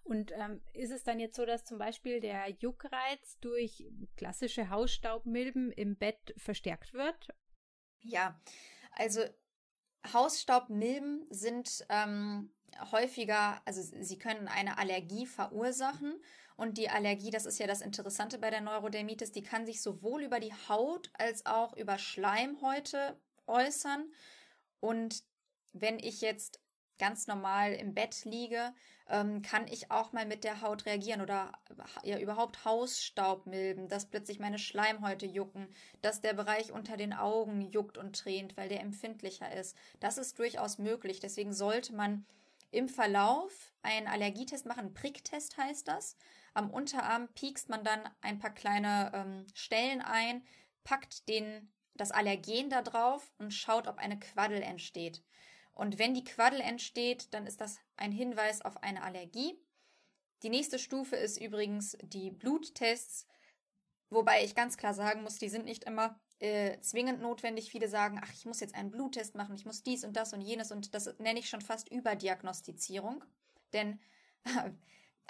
[0.09, 3.85] Und ähm, ist es dann jetzt so, dass zum Beispiel der Juckreiz durch
[4.17, 7.27] klassische Hausstaubmilben im Bett verstärkt wird?
[8.01, 8.41] Ja,
[8.93, 9.21] also
[10.11, 12.51] Hausstaubmilben sind ähm,
[12.91, 16.19] häufiger, also sie können eine Allergie verursachen.
[16.57, 20.23] Und die Allergie, das ist ja das Interessante bei der Neurodermitis, die kann sich sowohl
[20.23, 24.11] über die Haut als auch über Schleimhäute äußern.
[24.79, 25.23] Und
[25.71, 26.59] wenn ich jetzt
[26.97, 28.73] ganz normal im Bett liege,
[29.09, 31.51] ähm, kann ich auch mal mit der Haut reagieren oder
[32.03, 35.67] ja überhaupt Hausstaubmilben, dass plötzlich meine Schleimhäute jucken,
[36.01, 39.75] dass der Bereich unter den Augen juckt und tränt, weil der empfindlicher ist.
[39.99, 41.19] Das ist durchaus möglich.
[41.19, 42.25] Deswegen sollte man
[42.71, 44.93] im Verlauf einen Allergietest machen.
[44.93, 46.15] Pricktest heißt das.
[46.53, 50.43] Am Unterarm piekst man dann ein paar kleine ähm, Stellen ein,
[50.83, 55.23] packt den, das Allergen da drauf und schaut, ob eine Quaddel entsteht.
[55.79, 59.57] Und wenn die Quaddel entsteht, dann ist das ein Hinweis auf eine Allergie.
[60.43, 63.25] Die nächste Stufe ist übrigens die Bluttests,
[64.09, 67.71] wobei ich ganz klar sagen muss, die sind nicht immer äh, zwingend notwendig.
[67.71, 70.41] Viele sagen, ach, ich muss jetzt einen Bluttest machen, ich muss dies und das und
[70.41, 73.23] jenes und das nenne ich schon fast Überdiagnostizierung.
[73.71, 74.01] Denn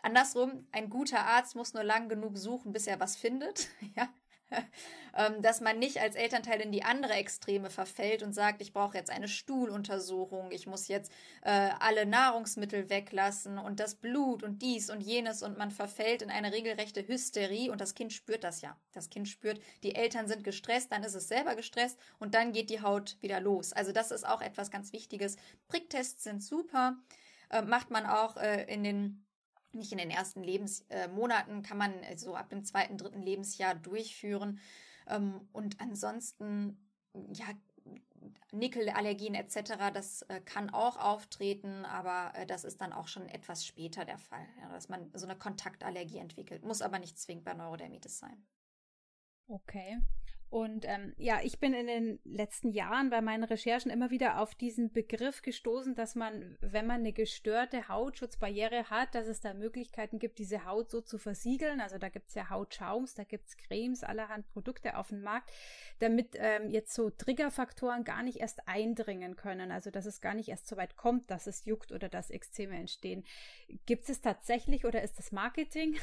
[0.02, 3.68] andersrum, ein guter Arzt muss nur lang genug suchen, bis er was findet.
[3.96, 4.10] ja,
[5.42, 9.10] dass man nicht als Elternteil in die andere Extreme verfällt und sagt, ich brauche jetzt
[9.10, 15.02] eine Stuhluntersuchung, ich muss jetzt äh, alle Nahrungsmittel weglassen und das Blut und dies und
[15.02, 18.78] jenes und man verfällt in eine regelrechte Hysterie und das Kind spürt das ja.
[18.94, 22.70] Das Kind spürt, die Eltern sind gestresst, dann ist es selber gestresst und dann geht
[22.70, 23.74] die Haut wieder los.
[23.74, 25.38] Also das ist auch etwas ganz Wichtiges.
[25.68, 26.98] Pricktests sind super,
[27.50, 29.26] äh, macht man auch äh, in den
[29.72, 33.76] nicht in den ersten Lebensmonaten, äh, kann man äh, so ab dem zweiten, dritten Lebensjahr
[33.76, 34.60] durchführen.
[35.08, 36.78] Ähm, und ansonsten,
[37.34, 37.46] ja,
[38.52, 43.66] Nickelallergien etc., das äh, kann auch auftreten, aber äh, das ist dann auch schon etwas
[43.66, 46.64] später der Fall, ja, dass man so eine Kontaktallergie entwickelt.
[46.64, 48.46] Muss aber nicht zwingend bei Neurodermitis sein.
[49.48, 50.00] Okay.
[50.50, 54.56] Und ähm, ja, ich bin in den letzten Jahren bei meinen Recherchen immer wieder auf
[54.56, 60.18] diesen Begriff gestoßen, dass man, wenn man eine gestörte Hautschutzbarriere hat, dass es da Möglichkeiten
[60.18, 61.82] gibt, diese Haut so zu versiegeln.
[61.82, 65.52] Also da gibt's ja Hautschaums, da gibt's Cremes, allerhand Produkte auf dem Markt,
[66.00, 69.72] damit ähm, jetzt so Triggerfaktoren gar nicht erst eindringen können.
[69.72, 72.76] Also dass es gar nicht erst so weit kommt, dass es juckt oder dass Ekzeme
[72.76, 73.24] entstehen.
[73.86, 75.96] Gibt es tatsächlich oder ist das Marketing?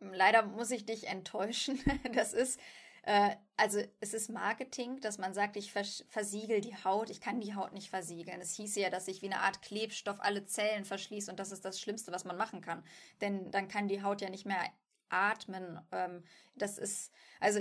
[0.00, 1.78] Leider muss ich dich enttäuschen.
[2.14, 2.58] Das ist
[3.02, 7.10] äh, also es ist Marketing, dass man sagt, ich vers versiegel die Haut.
[7.10, 8.40] Ich kann die Haut nicht versiegeln.
[8.40, 11.64] Es hieß ja, dass ich wie eine Art Klebstoff alle Zellen verschließe und das ist
[11.64, 12.82] das Schlimmste, was man machen kann.
[13.20, 14.62] Denn dann kann die Haut ja nicht mehr
[15.08, 15.80] atmen.
[15.92, 16.24] Ähm,
[16.54, 17.60] das ist, also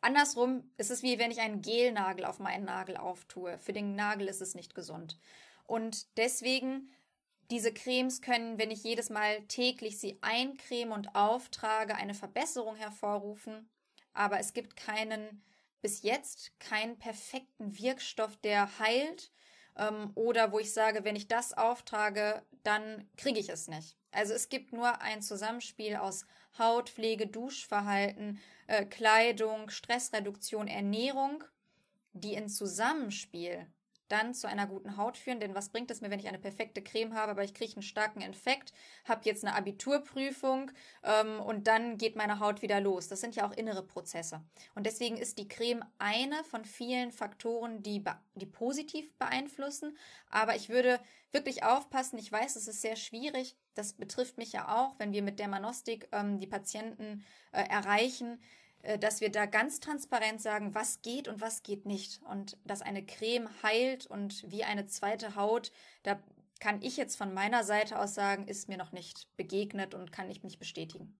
[0.00, 3.58] andersrum, es ist wie wenn ich einen Gelnagel auf meinen Nagel auftue.
[3.58, 5.18] Für den Nagel ist es nicht gesund.
[5.66, 6.90] Und deswegen
[7.50, 13.68] diese Cremes können, wenn ich jedes Mal täglich sie eincreme und auftrage, eine Verbesserung hervorrufen
[14.12, 15.42] aber es gibt keinen,
[15.82, 19.32] bis jetzt, keinen perfekten Wirkstoff, der heilt.
[19.76, 23.96] Ähm, oder wo ich sage, wenn ich das auftrage, dann kriege ich es nicht.
[24.12, 26.26] Also es gibt nur ein Zusammenspiel aus
[26.58, 31.44] Hautpflege, Duschverhalten, äh, Kleidung, Stressreduktion, Ernährung,
[32.12, 33.66] die in Zusammenspiel
[34.10, 35.40] dann zu einer guten Haut führen.
[35.40, 37.82] Denn was bringt es mir, wenn ich eine perfekte Creme habe, aber ich kriege einen
[37.82, 38.72] starken Infekt,
[39.04, 40.70] habe jetzt eine Abiturprüfung
[41.02, 43.08] ähm, und dann geht meine Haut wieder los.
[43.08, 44.42] Das sind ja auch innere Prozesse.
[44.74, 48.04] Und deswegen ist die Creme eine von vielen Faktoren, die,
[48.34, 49.96] die positiv beeinflussen.
[50.30, 51.00] Aber ich würde
[51.32, 52.18] wirklich aufpassen.
[52.18, 53.56] Ich weiß, es ist sehr schwierig.
[53.74, 58.40] Das betrifft mich ja auch, wenn wir mit der Manostik ähm, die Patienten äh, erreichen
[59.00, 62.20] dass wir da ganz transparent sagen, was geht und was geht nicht.
[62.22, 65.72] Und dass eine Creme heilt und wie eine zweite Haut,
[66.02, 66.22] da
[66.60, 70.30] kann ich jetzt von meiner Seite aus sagen, ist mir noch nicht begegnet und kann
[70.30, 71.18] ich nicht bestätigen.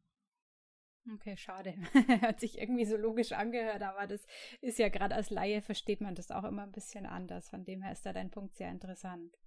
[1.14, 1.74] Okay, schade.
[2.22, 4.26] Hat sich irgendwie so logisch angehört, aber das
[4.60, 7.48] ist ja gerade als Laie versteht man das auch immer ein bisschen anders.
[7.48, 9.38] Von dem her ist da dein Punkt sehr interessant.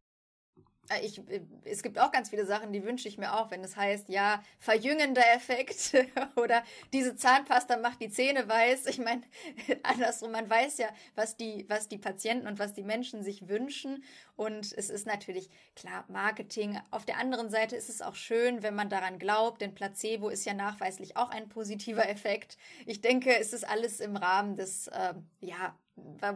[0.89, 3.63] Äh, ich, äh, es gibt auch ganz viele Sachen, die wünsche ich mir auch, wenn
[3.63, 5.95] es heißt, ja, verjüngender Effekt
[6.36, 8.88] oder diese Zahnpasta macht die Zähne weiß.
[8.88, 9.21] Ich meine,
[9.84, 14.03] andersrum, man weiß ja, was die, was die Patienten und was die Menschen sich wünschen.
[14.36, 16.79] Und es ist natürlich klar, Marketing.
[16.91, 20.45] Auf der anderen Seite ist es auch schön, wenn man daran glaubt, denn Placebo ist
[20.45, 22.57] ja nachweislich auch ein positiver Effekt.
[22.86, 25.77] Ich denke, es ist alles im Rahmen des, äh, ja,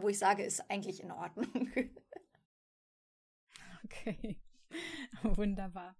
[0.00, 1.70] wo ich sage, ist eigentlich in Ordnung.
[3.88, 4.38] Okay.
[5.22, 5.96] Wunderbar.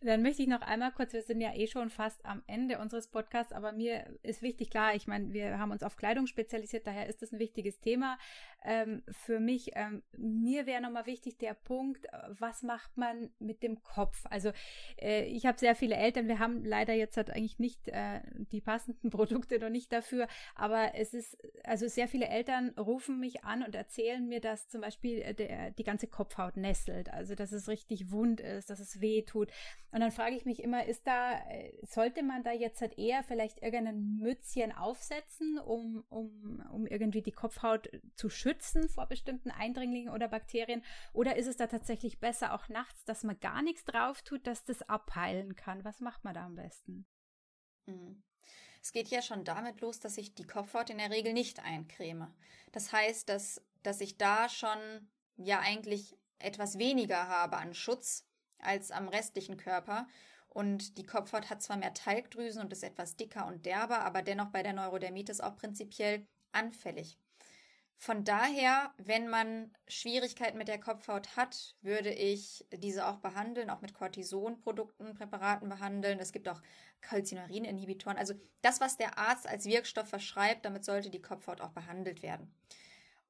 [0.00, 3.08] Dann möchte ich noch einmal kurz, wir sind ja eh schon fast am Ende unseres
[3.08, 7.06] Podcasts, aber mir ist wichtig, klar, ich meine, wir haben uns auf Kleidung spezialisiert, daher
[7.08, 8.18] ist das ein wichtiges Thema
[8.64, 9.70] ähm, für mich.
[9.74, 12.06] Ähm, mir wäre nochmal wichtig der Punkt,
[12.38, 14.24] was macht man mit dem Kopf?
[14.30, 14.52] Also
[15.00, 18.20] äh, ich habe sehr viele Eltern, wir haben leider jetzt halt eigentlich nicht äh,
[18.52, 23.44] die passenden Produkte noch nicht dafür, aber es ist, also sehr viele Eltern rufen mich
[23.44, 27.52] an und erzählen mir, dass zum Beispiel äh, der, die ganze Kopfhaut nesselt, also dass
[27.52, 29.50] es richtig wund ist, dass es weh tut.
[29.90, 33.22] Und dann frage ich mich immer, ist da, äh, sollte man da jetzt halt eher
[33.22, 38.51] vielleicht irgendein Mützchen aufsetzen, um, um, um irgendwie die Kopfhaut zu schützen
[38.88, 40.84] vor bestimmten Eindringlingen oder Bakterien?
[41.12, 44.64] Oder ist es da tatsächlich besser auch nachts, dass man gar nichts drauf tut, dass
[44.64, 45.84] das abheilen kann?
[45.84, 47.06] Was macht man da am besten?
[47.86, 48.22] Mhm.
[48.82, 52.34] Es geht ja schon damit los, dass ich die Kopfhaut in der Regel nicht eincreme.
[52.72, 54.78] Das heißt, dass, dass ich da schon
[55.36, 58.26] ja eigentlich etwas weniger habe an Schutz
[58.58, 60.08] als am restlichen Körper.
[60.48, 64.50] Und die Kopfhaut hat zwar mehr Talgdrüsen und ist etwas dicker und derber, aber dennoch
[64.50, 67.18] bei der Neurodermitis auch prinzipiell anfällig.
[68.02, 73.80] Von daher, wenn man Schwierigkeiten mit der Kopfhaut hat, würde ich diese auch behandeln, auch
[73.80, 76.18] mit Cortisonprodukten, Präparaten behandeln.
[76.18, 76.60] Es gibt auch
[77.00, 78.16] Calcineurin-Inhibitoren.
[78.16, 82.52] Also das, was der Arzt als Wirkstoff verschreibt, damit sollte die Kopfhaut auch behandelt werden.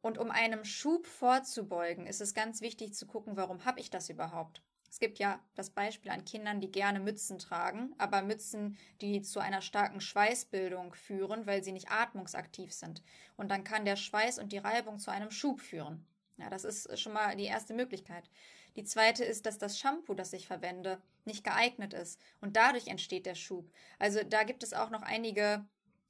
[0.00, 4.08] Und um einem Schub vorzubeugen, ist es ganz wichtig zu gucken, warum habe ich das
[4.08, 4.62] überhaupt?
[4.92, 9.40] Es gibt ja das Beispiel an Kindern, die gerne Mützen tragen, aber Mützen, die zu
[9.40, 13.02] einer starken Schweißbildung führen, weil sie nicht atmungsaktiv sind.
[13.38, 16.04] Und dann kann der Schweiß und die Reibung zu einem Schub führen.
[16.36, 18.28] Ja, das ist schon mal die erste Möglichkeit.
[18.76, 22.20] Die zweite ist, dass das Shampoo, das ich verwende, nicht geeignet ist.
[22.42, 23.72] Und dadurch entsteht der Schub.
[23.98, 25.64] Also da gibt es auch noch einige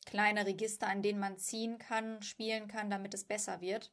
[0.07, 3.93] kleine Register, an denen man ziehen kann, spielen kann, damit es besser wird.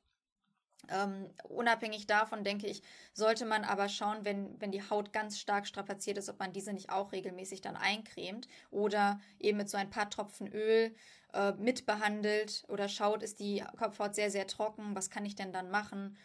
[0.87, 2.81] Ähm, unabhängig davon, denke ich,
[3.13, 6.73] sollte man aber schauen, wenn, wenn die Haut ganz stark strapaziert ist, ob man diese
[6.73, 10.95] nicht auch regelmäßig dann eincremt oder eben mit so ein paar Tropfen Öl
[11.33, 15.69] äh, mitbehandelt oder schaut, ist die Kopfhaut sehr, sehr trocken, was kann ich denn dann
[15.69, 16.17] machen?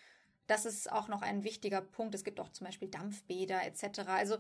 [0.47, 2.15] Das ist auch noch ein wichtiger Punkt.
[2.15, 4.01] Es gibt auch zum Beispiel Dampfbäder etc.
[4.07, 4.37] Also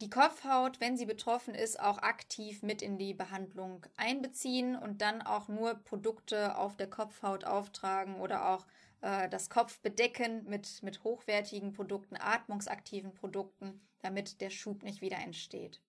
[0.00, 5.22] die Kopfhaut, wenn sie betroffen ist, auch aktiv mit in die Behandlung einbeziehen und dann
[5.22, 8.64] auch nur Produkte auf der Kopfhaut auftragen oder auch
[9.00, 15.80] äh, das Kopfbedecken mit, mit hochwertigen Produkten, atmungsaktiven Produkten, damit der Schub nicht wieder entsteht.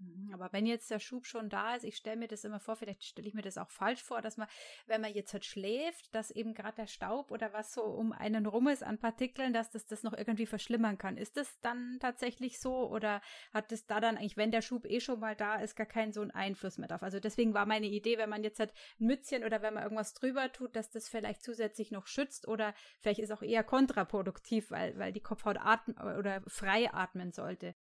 [0.00, 2.74] Mhm, aber wenn jetzt der Schub schon da ist, ich stelle mir das immer vor,
[2.74, 4.48] vielleicht stelle ich mir das auch falsch vor, dass man,
[4.86, 8.46] wenn man jetzt halt schläft, dass eben gerade der Staub oder was so um einen
[8.46, 11.18] rum ist an Partikeln, dass das das noch irgendwie verschlimmern kann.
[11.18, 13.20] Ist das dann tatsächlich so oder
[13.52, 16.12] hat es da dann eigentlich, wenn der Schub eh schon mal da ist, gar keinen
[16.12, 17.02] so einen Einfluss mehr drauf?
[17.02, 20.14] Also deswegen war meine Idee, wenn man jetzt halt ein Mützchen oder wenn man irgendwas
[20.14, 24.98] drüber tut, dass das vielleicht zusätzlich noch schützt oder vielleicht ist auch eher kontraproduktiv, weil,
[24.98, 27.74] weil die Kopfhaut atmen oder frei atmen sollte.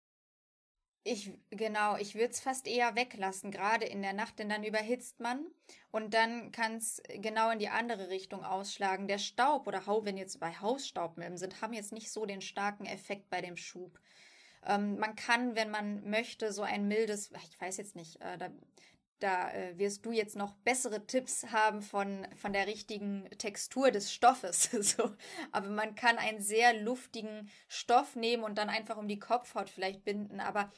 [1.11, 5.19] Ich, genau, ich würde es fast eher weglassen, gerade in der Nacht, denn dann überhitzt
[5.19, 5.43] man
[5.89, 9.07] und dann kann es genau in die andere Richtung ausschlagen.
[9.07, 12.85] Der Staub oder Hau, wenn jetzt bei Hausstaubmilben sind, haben jetzt nicht so den starken
[12.85, 13.99] Effekt bei dem Schub.
[14.63, 18.49] Ähm, man kann, wenn man möchte, so ein mildes, ich weiß jetzt nicht, äh, da,
[19.19, 24.13] da äh, wirst du jetzt noch bessere Tipps haben von, von der richtigen Textur des
[24.13, 24.69] Stoffes.
[24.71, 25.11] so.
[25.51, 30.05] Aber man kann einen sehr luftigen Stoff nehmen und dann einfach um die Kopfhaut vielleicht
[30.05, 30.39] binden.
[30.39, 30.71] Aber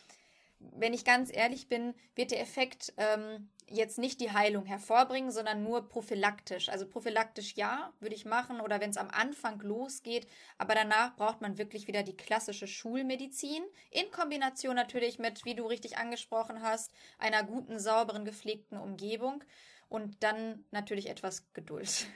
[0.73, 5.63] wenn ich ganz ehrlich bin, wird der Effekt ähm, jetzt nicht die Heilung hervorbringen, sondern
[5.63, 6.69] nur prophylaktisch.
[6.69, 11.41] Also prophylaktisch ja, würde ich machen oder wenn es am Anfang losgeht, aber danach braucht
[11.41, 16.91] man wirklich wieder die klassische Schulmedizin in Kombination natürlich mit, wie du richtig angesprochen hast,
[17.17, 19.43] einer guten, sauberen, gepflegten Umgebung
[19.89, 22.07] und dann natürlich etwas Geduld.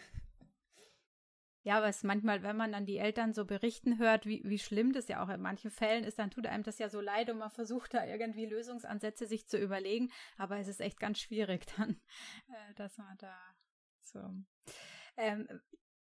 [1.66, 4.93] Ja, aber es manchmal, wenn man dann die Eltern so berichten hört, wie, wie schlimm
[4.93, 7.39] das ja auch in manchen Fällen ist, dann tut einem das ja so leid und
[7.39, 10.11] man versucht da irgendwie Lösungsansätze sich zu überlegen.
[10.38, 11.99] Aber es ist echt ganz schwierig dann,
[12.49, 13.36] äh, dass man da
[14.03, 14.20] so.
[15.18, 15.47] Ähm,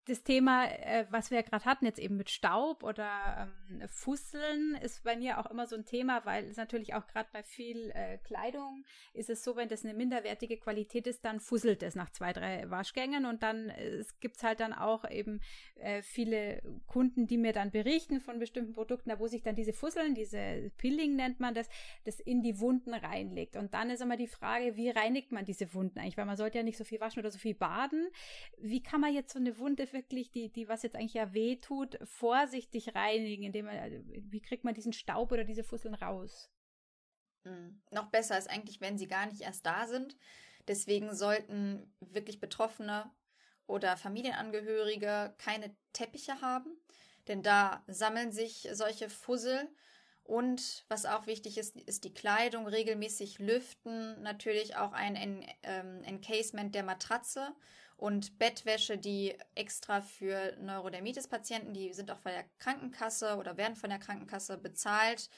[0.09, 4.75] das Thema, äh, was wir ja gerade hatten, jetzt eben mit Staub oder ähm, Fusseln,
[4.81, 7.91] ist bei mir auch immer so ein Thema, weil es natürlich auch gerade bei viel
[7.91, 8.83] äh, Kleidung
[9.13, 12.69] ist es so, wenn das eine minderwertige Qualität ist, dann fusselt es nach zwei, drei
[12.69, 15.41] Waschgängen und dann äh, gibt es halt dann auch eben
[15.75, 19.73] äh, viele Kunden, die mir dann berichten von bestimmten Produkten, da wo sich dann diese
[19.73, 21.69] Fusseln, diese Pilling nennt man das,
[22.05, 23.55] das in die Wunden reinlegt.
[23.55, 26.57] Und dann ist immer die Frage, wie reinigt man diese Wunden eigentlich, weil man sollte
[26.57, 28.07] ja nicht so viel waschen oder so viel baden.
[28.57, 31.57] Wie kann man jetzt so eine Wunde wirklich, die, die was jetzt eigentlich ja weh
[31.57, 36.49] tut, vorsichtig reinigen, indem man, also, wie kriegt man diesen Staub oder diese Fusseln raus?
[37.43, 37.81] Mhm.
[37.91, 40.15] Noch besser ist eigentlich, wenn sie gar nicht erst da sind.
[40.67, 43.11] Deswegen sollten wirklich Betroffene
[43.67, 46.71] oder Familienangehörige keine Teppiche haben,
[47.27, 49.67] denn da sammeln sich solche Fussel.
[50.23, 56.75] Und was auch wichtig ist, ist die Kleidung regelmäßig lüften, natürlich auch ein ähm, Encasement
[56.75, 57.55] der Matratze
[57.99, 63.89] und Bettwäsche, die extra für Neurodermitis-Patienten, die sind auch von der Krankenkasse oder werden von
[63.89, 65.29] der Krankenkasse bezahlt.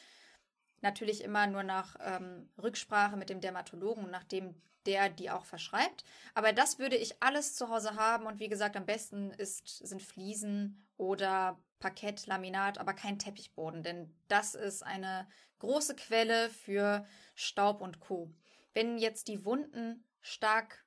[0.82, 4.56] Natürlich immer nur nach ähm, Rücksprache mit dem Dermatologen und nachdem
[4.86, 6.04] der die auch verschreibt.
[6.34, 10.02] Aber das würde ich alles zu Hause haben und wie gesagt, am besten ist, sind
[10.02, 15.28] Fliesen oder Parkett, Laminat, aber kein Teppichboden, denn das ist eine
[15.60, 17.06] große Quelle für
[17.36, 18.32] Staub und Co.
[18.74, 20.84] Wenn jetzt die Wunden stark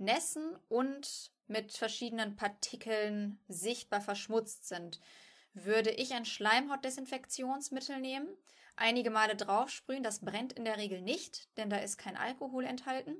[0.00, 5.00] nässen und mit verschiedenen Partikeln sichtbar verschmutzt sind,
[5.52, 8.28] würde ich ein Schleimhautdesinfektionsmittel nehmen,
[8.76, 13.16] einige Male draufsprühen, das brennt in der Regel nicht, denn da ist kein Alkohol enthalten.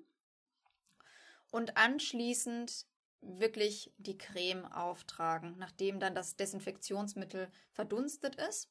[1.50, 2.86] Und anschließend
[3.20, 8.70] wirklich die Creme auftragen, nachdem dann das Desinfektionsmittel verdunstet ist.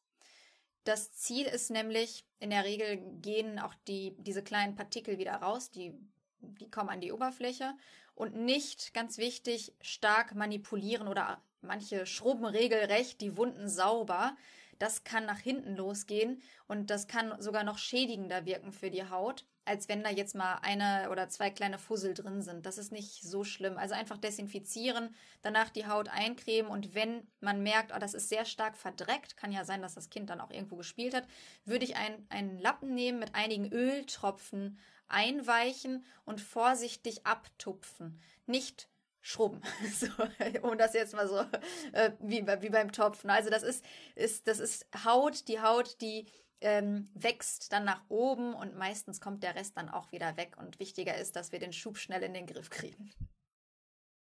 [0.86, 5.70] Das Ziel ist nämlich, in der Regel gehen auch die, diese kleinen Partikel wieder raus,
[5.70, 5.94] die
[6.42, 7.74] die kommen an die Oberfläche
[8.16, 14.36] und nicht, ganz wichtig, stark manipulieren oder manche schrubben regelrecht die Wunden sauber.
[14.78, 19.46] Das kann nach hinten losgehen und das kann sogar noch schädigender wirken für die Haut,
[19.66, 22.66] als wenn da jetzt mal eine oder zwei kleine Fussel drin sind.
[22.66, 23.78] Das ist nicht so schlimm.
[23.78, 28.46] Also einfach desinfizieren, danach die Haut eincremen und wenn man merkt, oh, das ist sehr
[28.46, 31.28] stark verdreckt, kann ja sein, dass das Kind dann auch irgendwo gespielt hat,
[31.66, 34.80] würde ich ein, einen Lappen nehmen mit einigen Öltropfen
[35.10, 38.20] einweichen und vorsichtig abtupfen.
[38.46, 38.90] Nicht
[39.22, 39.62] schrubben,
[39.94, 40.08] so,
[40.62, 41.40] um das jetzt mal so
[41.92, 43.30] äh, wie, wie beim Topfen.
[43.30, 43.84] Also das ist,
[44.16, 46.26] ist, das ist Haut, die Haut, die
[46.62, 50.56] ähm, wächst dann nach oben und meistens kommt der Rest dann auch wieder weg.
[50.58, 53.12] Und wichtiger ist, dass wir den Schub schnell in den Griff kriegen.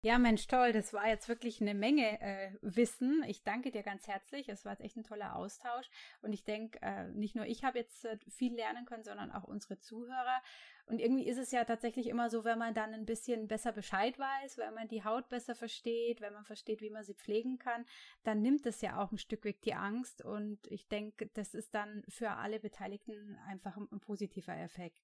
[0.03, 0.71] Ja, Mensch, toll.
[0.71, 3.23] Das war jetzt wirklich eine Menge äh, Wissen.
[3.27, 4.49] Ich danke dir ganz herzlich.
[4.49, 5.87] Es war jetzt echt ein toller Austausch.
[6.23, 9.43] Und ich denke, äh, nicht nur ich habe jetzt äh, viel lernen können, sondern auch
[9.43, 10.41] unsere Zuhörer.
[10.87, 14.17] Und irgendwie ist es ja tatsächlich immer so, wenn man dann ein bisschen besser Bescheid
[14.17, 17.85] weiß, wenn man die Haut besser versteht, wenn man versteht, wie man sie pflegen kann,
[18.23, 20.25] dann nimmt es ja auch ein Stück weg die Angst.
[20.25, 25.03] Und ich denke, das ist dann für alle Beteiligten einfach ein, ein positiver Effekt.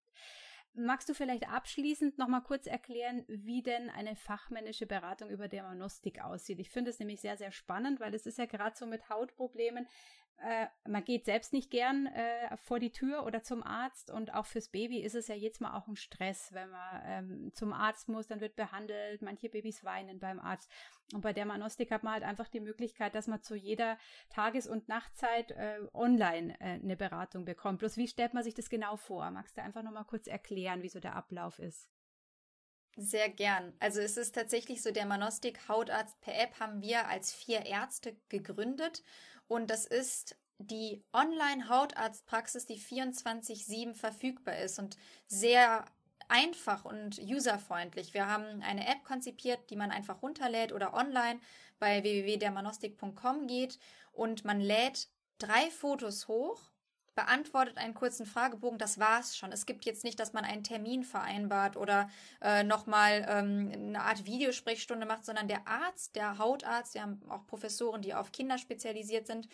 [0.79, 6.23] Magst du vielleicht abschließend noch mal kurz erklären, wie denn eine fachmännische Beratung über Dermanostik
[6.23, 6.59] aussieht?
[6.59, 9.87] Ich finde es nämlich sehr, sehr spannend, weil es ist ja gerade so mit Hautproblemen
[10.39, 14.45] äh, man geht selbst nicht gern äh, vor die Tür oder zum Arzt und auch
[14.45, 18.07] fürs Baby ist es ja jetzt mal auch ein Stress, wenn man ähm, zum Arzt
[18.07, 20.69] muss, dann wird behandelt, manche Babys weinen beim Arzt
[21.13, 23.97] und bei der Manostik hat man halt einfach die Möglichkeit, dass man zu jeder
[24.29, 27.79] Tages- und Nachtzeit äh, online äh, eine Beratung bekommt.
[27.79, 29.31] Bloß wie stellt man sich das genau vor?
[29.31, 31.89] Magst du einfach noch mal kurz erklären, wie so der Ablauf ist?
[32.99, 33.75] Sehr gern.
[33.79, 38.17] Also es ist tatsächlich so, der Manostik Hautarzt per App haben wir als vier Ärzte
[38.27, 39.03] gegründet
[39.47, 45.85] und das ist die Online-Hautarztpraxis, die 24-7 verfügbar ist und sehr
[46.29, 48.13] einfach und userfreundlich.
[48.13, 51.39] Wir haben eine App konzipiert, die man einfach runterlädt oder online
[51.79, 53.79] bei www.dermanostik.com geht
[54.11, 56.59] und man lädt drei Fotos hoch,
[57.17, 59.51] beantwortet einen kurzen Fragebogen, das war's schon.
[59.51, 62.11] Es gibt jetzt nicht, dass man einen Termin vereinbart oder
[62.41, 67.47] äh, nochmal ähm, eine Art Videosprechstunde macht, sondern der Arzt, der Hautarzt, wir haben auch
[67.47, 69.49] Professoren, die auf Kinder spezialisiert sind,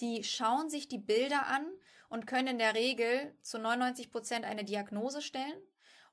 [0.00, 1.66] die schauen sich die Bilder an
[2.08, 5.60] und können in der Regel zu 99 Prozent eine Diagnose stellen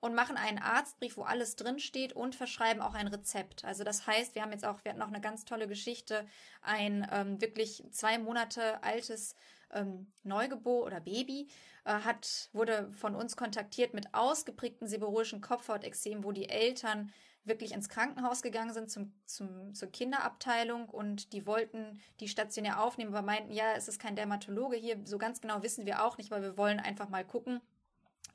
[0.02, 3.64] und machen einen Arztbrief, wo alles drinsteht und verschreiben auch ein Rezept.
[3.64, 6.28] Also das heißt, wir haben jetzt auch, wir hatten noch eine ganz tolle Geschichte,
[6.62, 9.38] ein ähm, wirklich zwei Monate altes
[9.74, 11.48] ähm, Neugeburt oder Baby
[11.86, 17.12] äh, hat, wurde von uns kontaktiert mit ausgeprägten seborrhoischen Kopfhautexem, wo die Eltern
[17.44, 23.14] wirklich ins Krankenhaus gegangen sind zum, zum, zur Kinderabteilung und die wollten die stationär aufnehmen,
[23.14, 26.30] aber meinten, ja, es ist kein Dermatologe hier, so ganz genau wissen wir auch nicht,
[26.30, 27.62] weil wir wollen einfach mal gucken,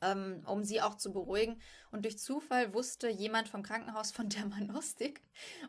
[0.02, 1.60] ähm, um sie auch zu beruhigen.
[1.90, 5.22] Und durch Zufall wusste jemand vom Krankenhaus von Dermanostik.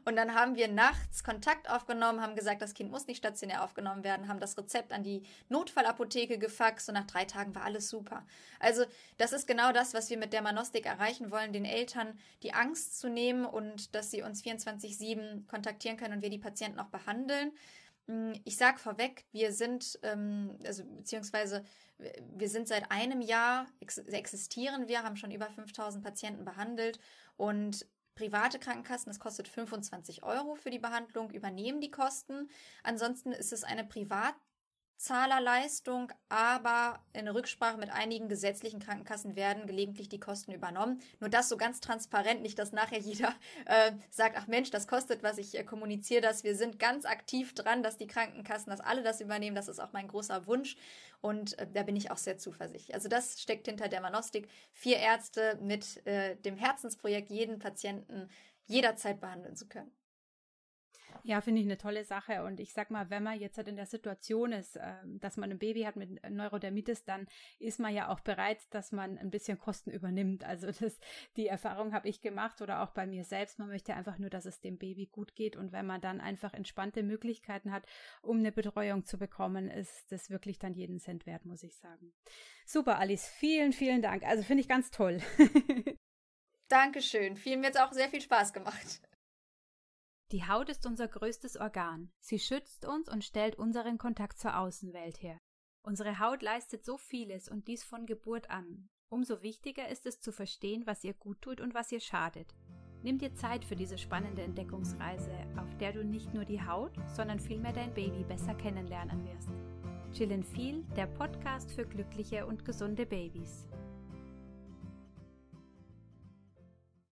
[0.06, 4.04] Und dann haben wir nachts Kontakt aufgenommen, haben gesagt, das Kind muss nicht stationär aufgenommen
[4.04, 8.26] werden, haben das Rezept an die Notfallapotheke gefaxt und nach drei Tagen war alles super.
[8.60, 8.84] Also
[9.18, 13.10] das ist genau das, was wir mit Dermanostik erreichen wollen, den Eltern die Angst zu
[13.10, 17.52] nehmen und dass sie uns 24-7 kontaktieren können und wir die Patienten auch behandeln.
[18.08, 21.64] Hm, ich sage vorweg, wir sind, ähm, also beziehungsweise
[22.36, 27.00] wir sind seit einem Jahr, ex existieren wir, haben schon über 5000 Patienten behandelt
[27.38, 32.50] und private Krankenkassen, das kostet 25 Euro für die Behandlung, übernehmen die Kosten.
[32.84, 34.36] Ansonsten ist es eine Privat
[34.98, 41.02] Zahlerleistung, aber in Rücksprache mit einigen gesetzlichen Krankenkassen werden gelegentlich die Kosten übernommen.
[41.20, 43.34] Nur das so ganz transparent, nicht, dass nachher jeder
[43.66, 46.44] äh, sagt, ach Mensch, das kostet was, ich äh, kommuniziere das.
[46.44, 49.56] Wir sind ganz aktiv dran, dass die Krankenkassen, dass alle das übernehmen.
[49.56, 50.78] Das ist auch mein großer Wunsch
[51.22, 52.96] und äh, da bin ich auch sehr zuversichtlich.
[52.96, 54.50] Also das steckt hinter der Manostik.
[54.74, 58.30] Vier Ärzte mit äh, dem Herzensprojekt, jeden Patienten
[58.66, 59.92] jederzeit behandeln zu können.
[61.28, 62.46] Ja, finde ich eine tolle Sache.
[62.46, 65.52] Und ich sag mal, wenn man jetzt halt in der Situation ist, ähm, dass man
[65.52, 67.28] ein Baby hat mit Neurodermitis, dann
[67.60, 70.46] ist man ja auch bereit, dass man ein bisschen Kosten übernimmt.
[70.46, 70.98] Also das,
[71.36, 73.60] die Erfahrung habe ich gemacht oder auch bei mir selbst.
[73.60, 75.58] Man möchte einfach nur, dass es dem Baby gut geht.
[75.58, 77.84] Und wenn man dann einfach entspannte Möglichkeiten hat,
[78.22, 82.14] um eine Betreuung zu bekommen, ist das wirklich dann jeden Cent wert, muss ich sagen.
[82.66, 83.28] Super, Alice.
[83.28, 84.24] Vielen, vielen Dank.
[84.24, 85.22] Also finde ich ganz toll.
[86.70, 87.36] Dankeschön.
[87.36, 89.02] Vielen mir jetzt auch sehr viel Spaß gemacht.
[90.34, 92.12] Die Haut ist unser größtes Organ.
[92.20, 95.40] Sie schützt uns und stellt unseren Kontakt zur Außenwelt her.
[95.84, 98.90] Unsere Haut leistet so vieles und dies von Geburt an.
[99.08, 102.54] Umso wichtiger ist es zu verstehen, was ihr gut tut und was ihr schadet.
[103.04, 107.40] Nimm dir Zeit für diese spannende Entdeckungsreise, auf der du nicht nur die Haut, sondern
[107.40, 109.50] vielmehr dein Baby besser kennenlernen wirst.
[110.12, 113.70] Chillen viel, der Podcast für glückliche und gesunde Babys.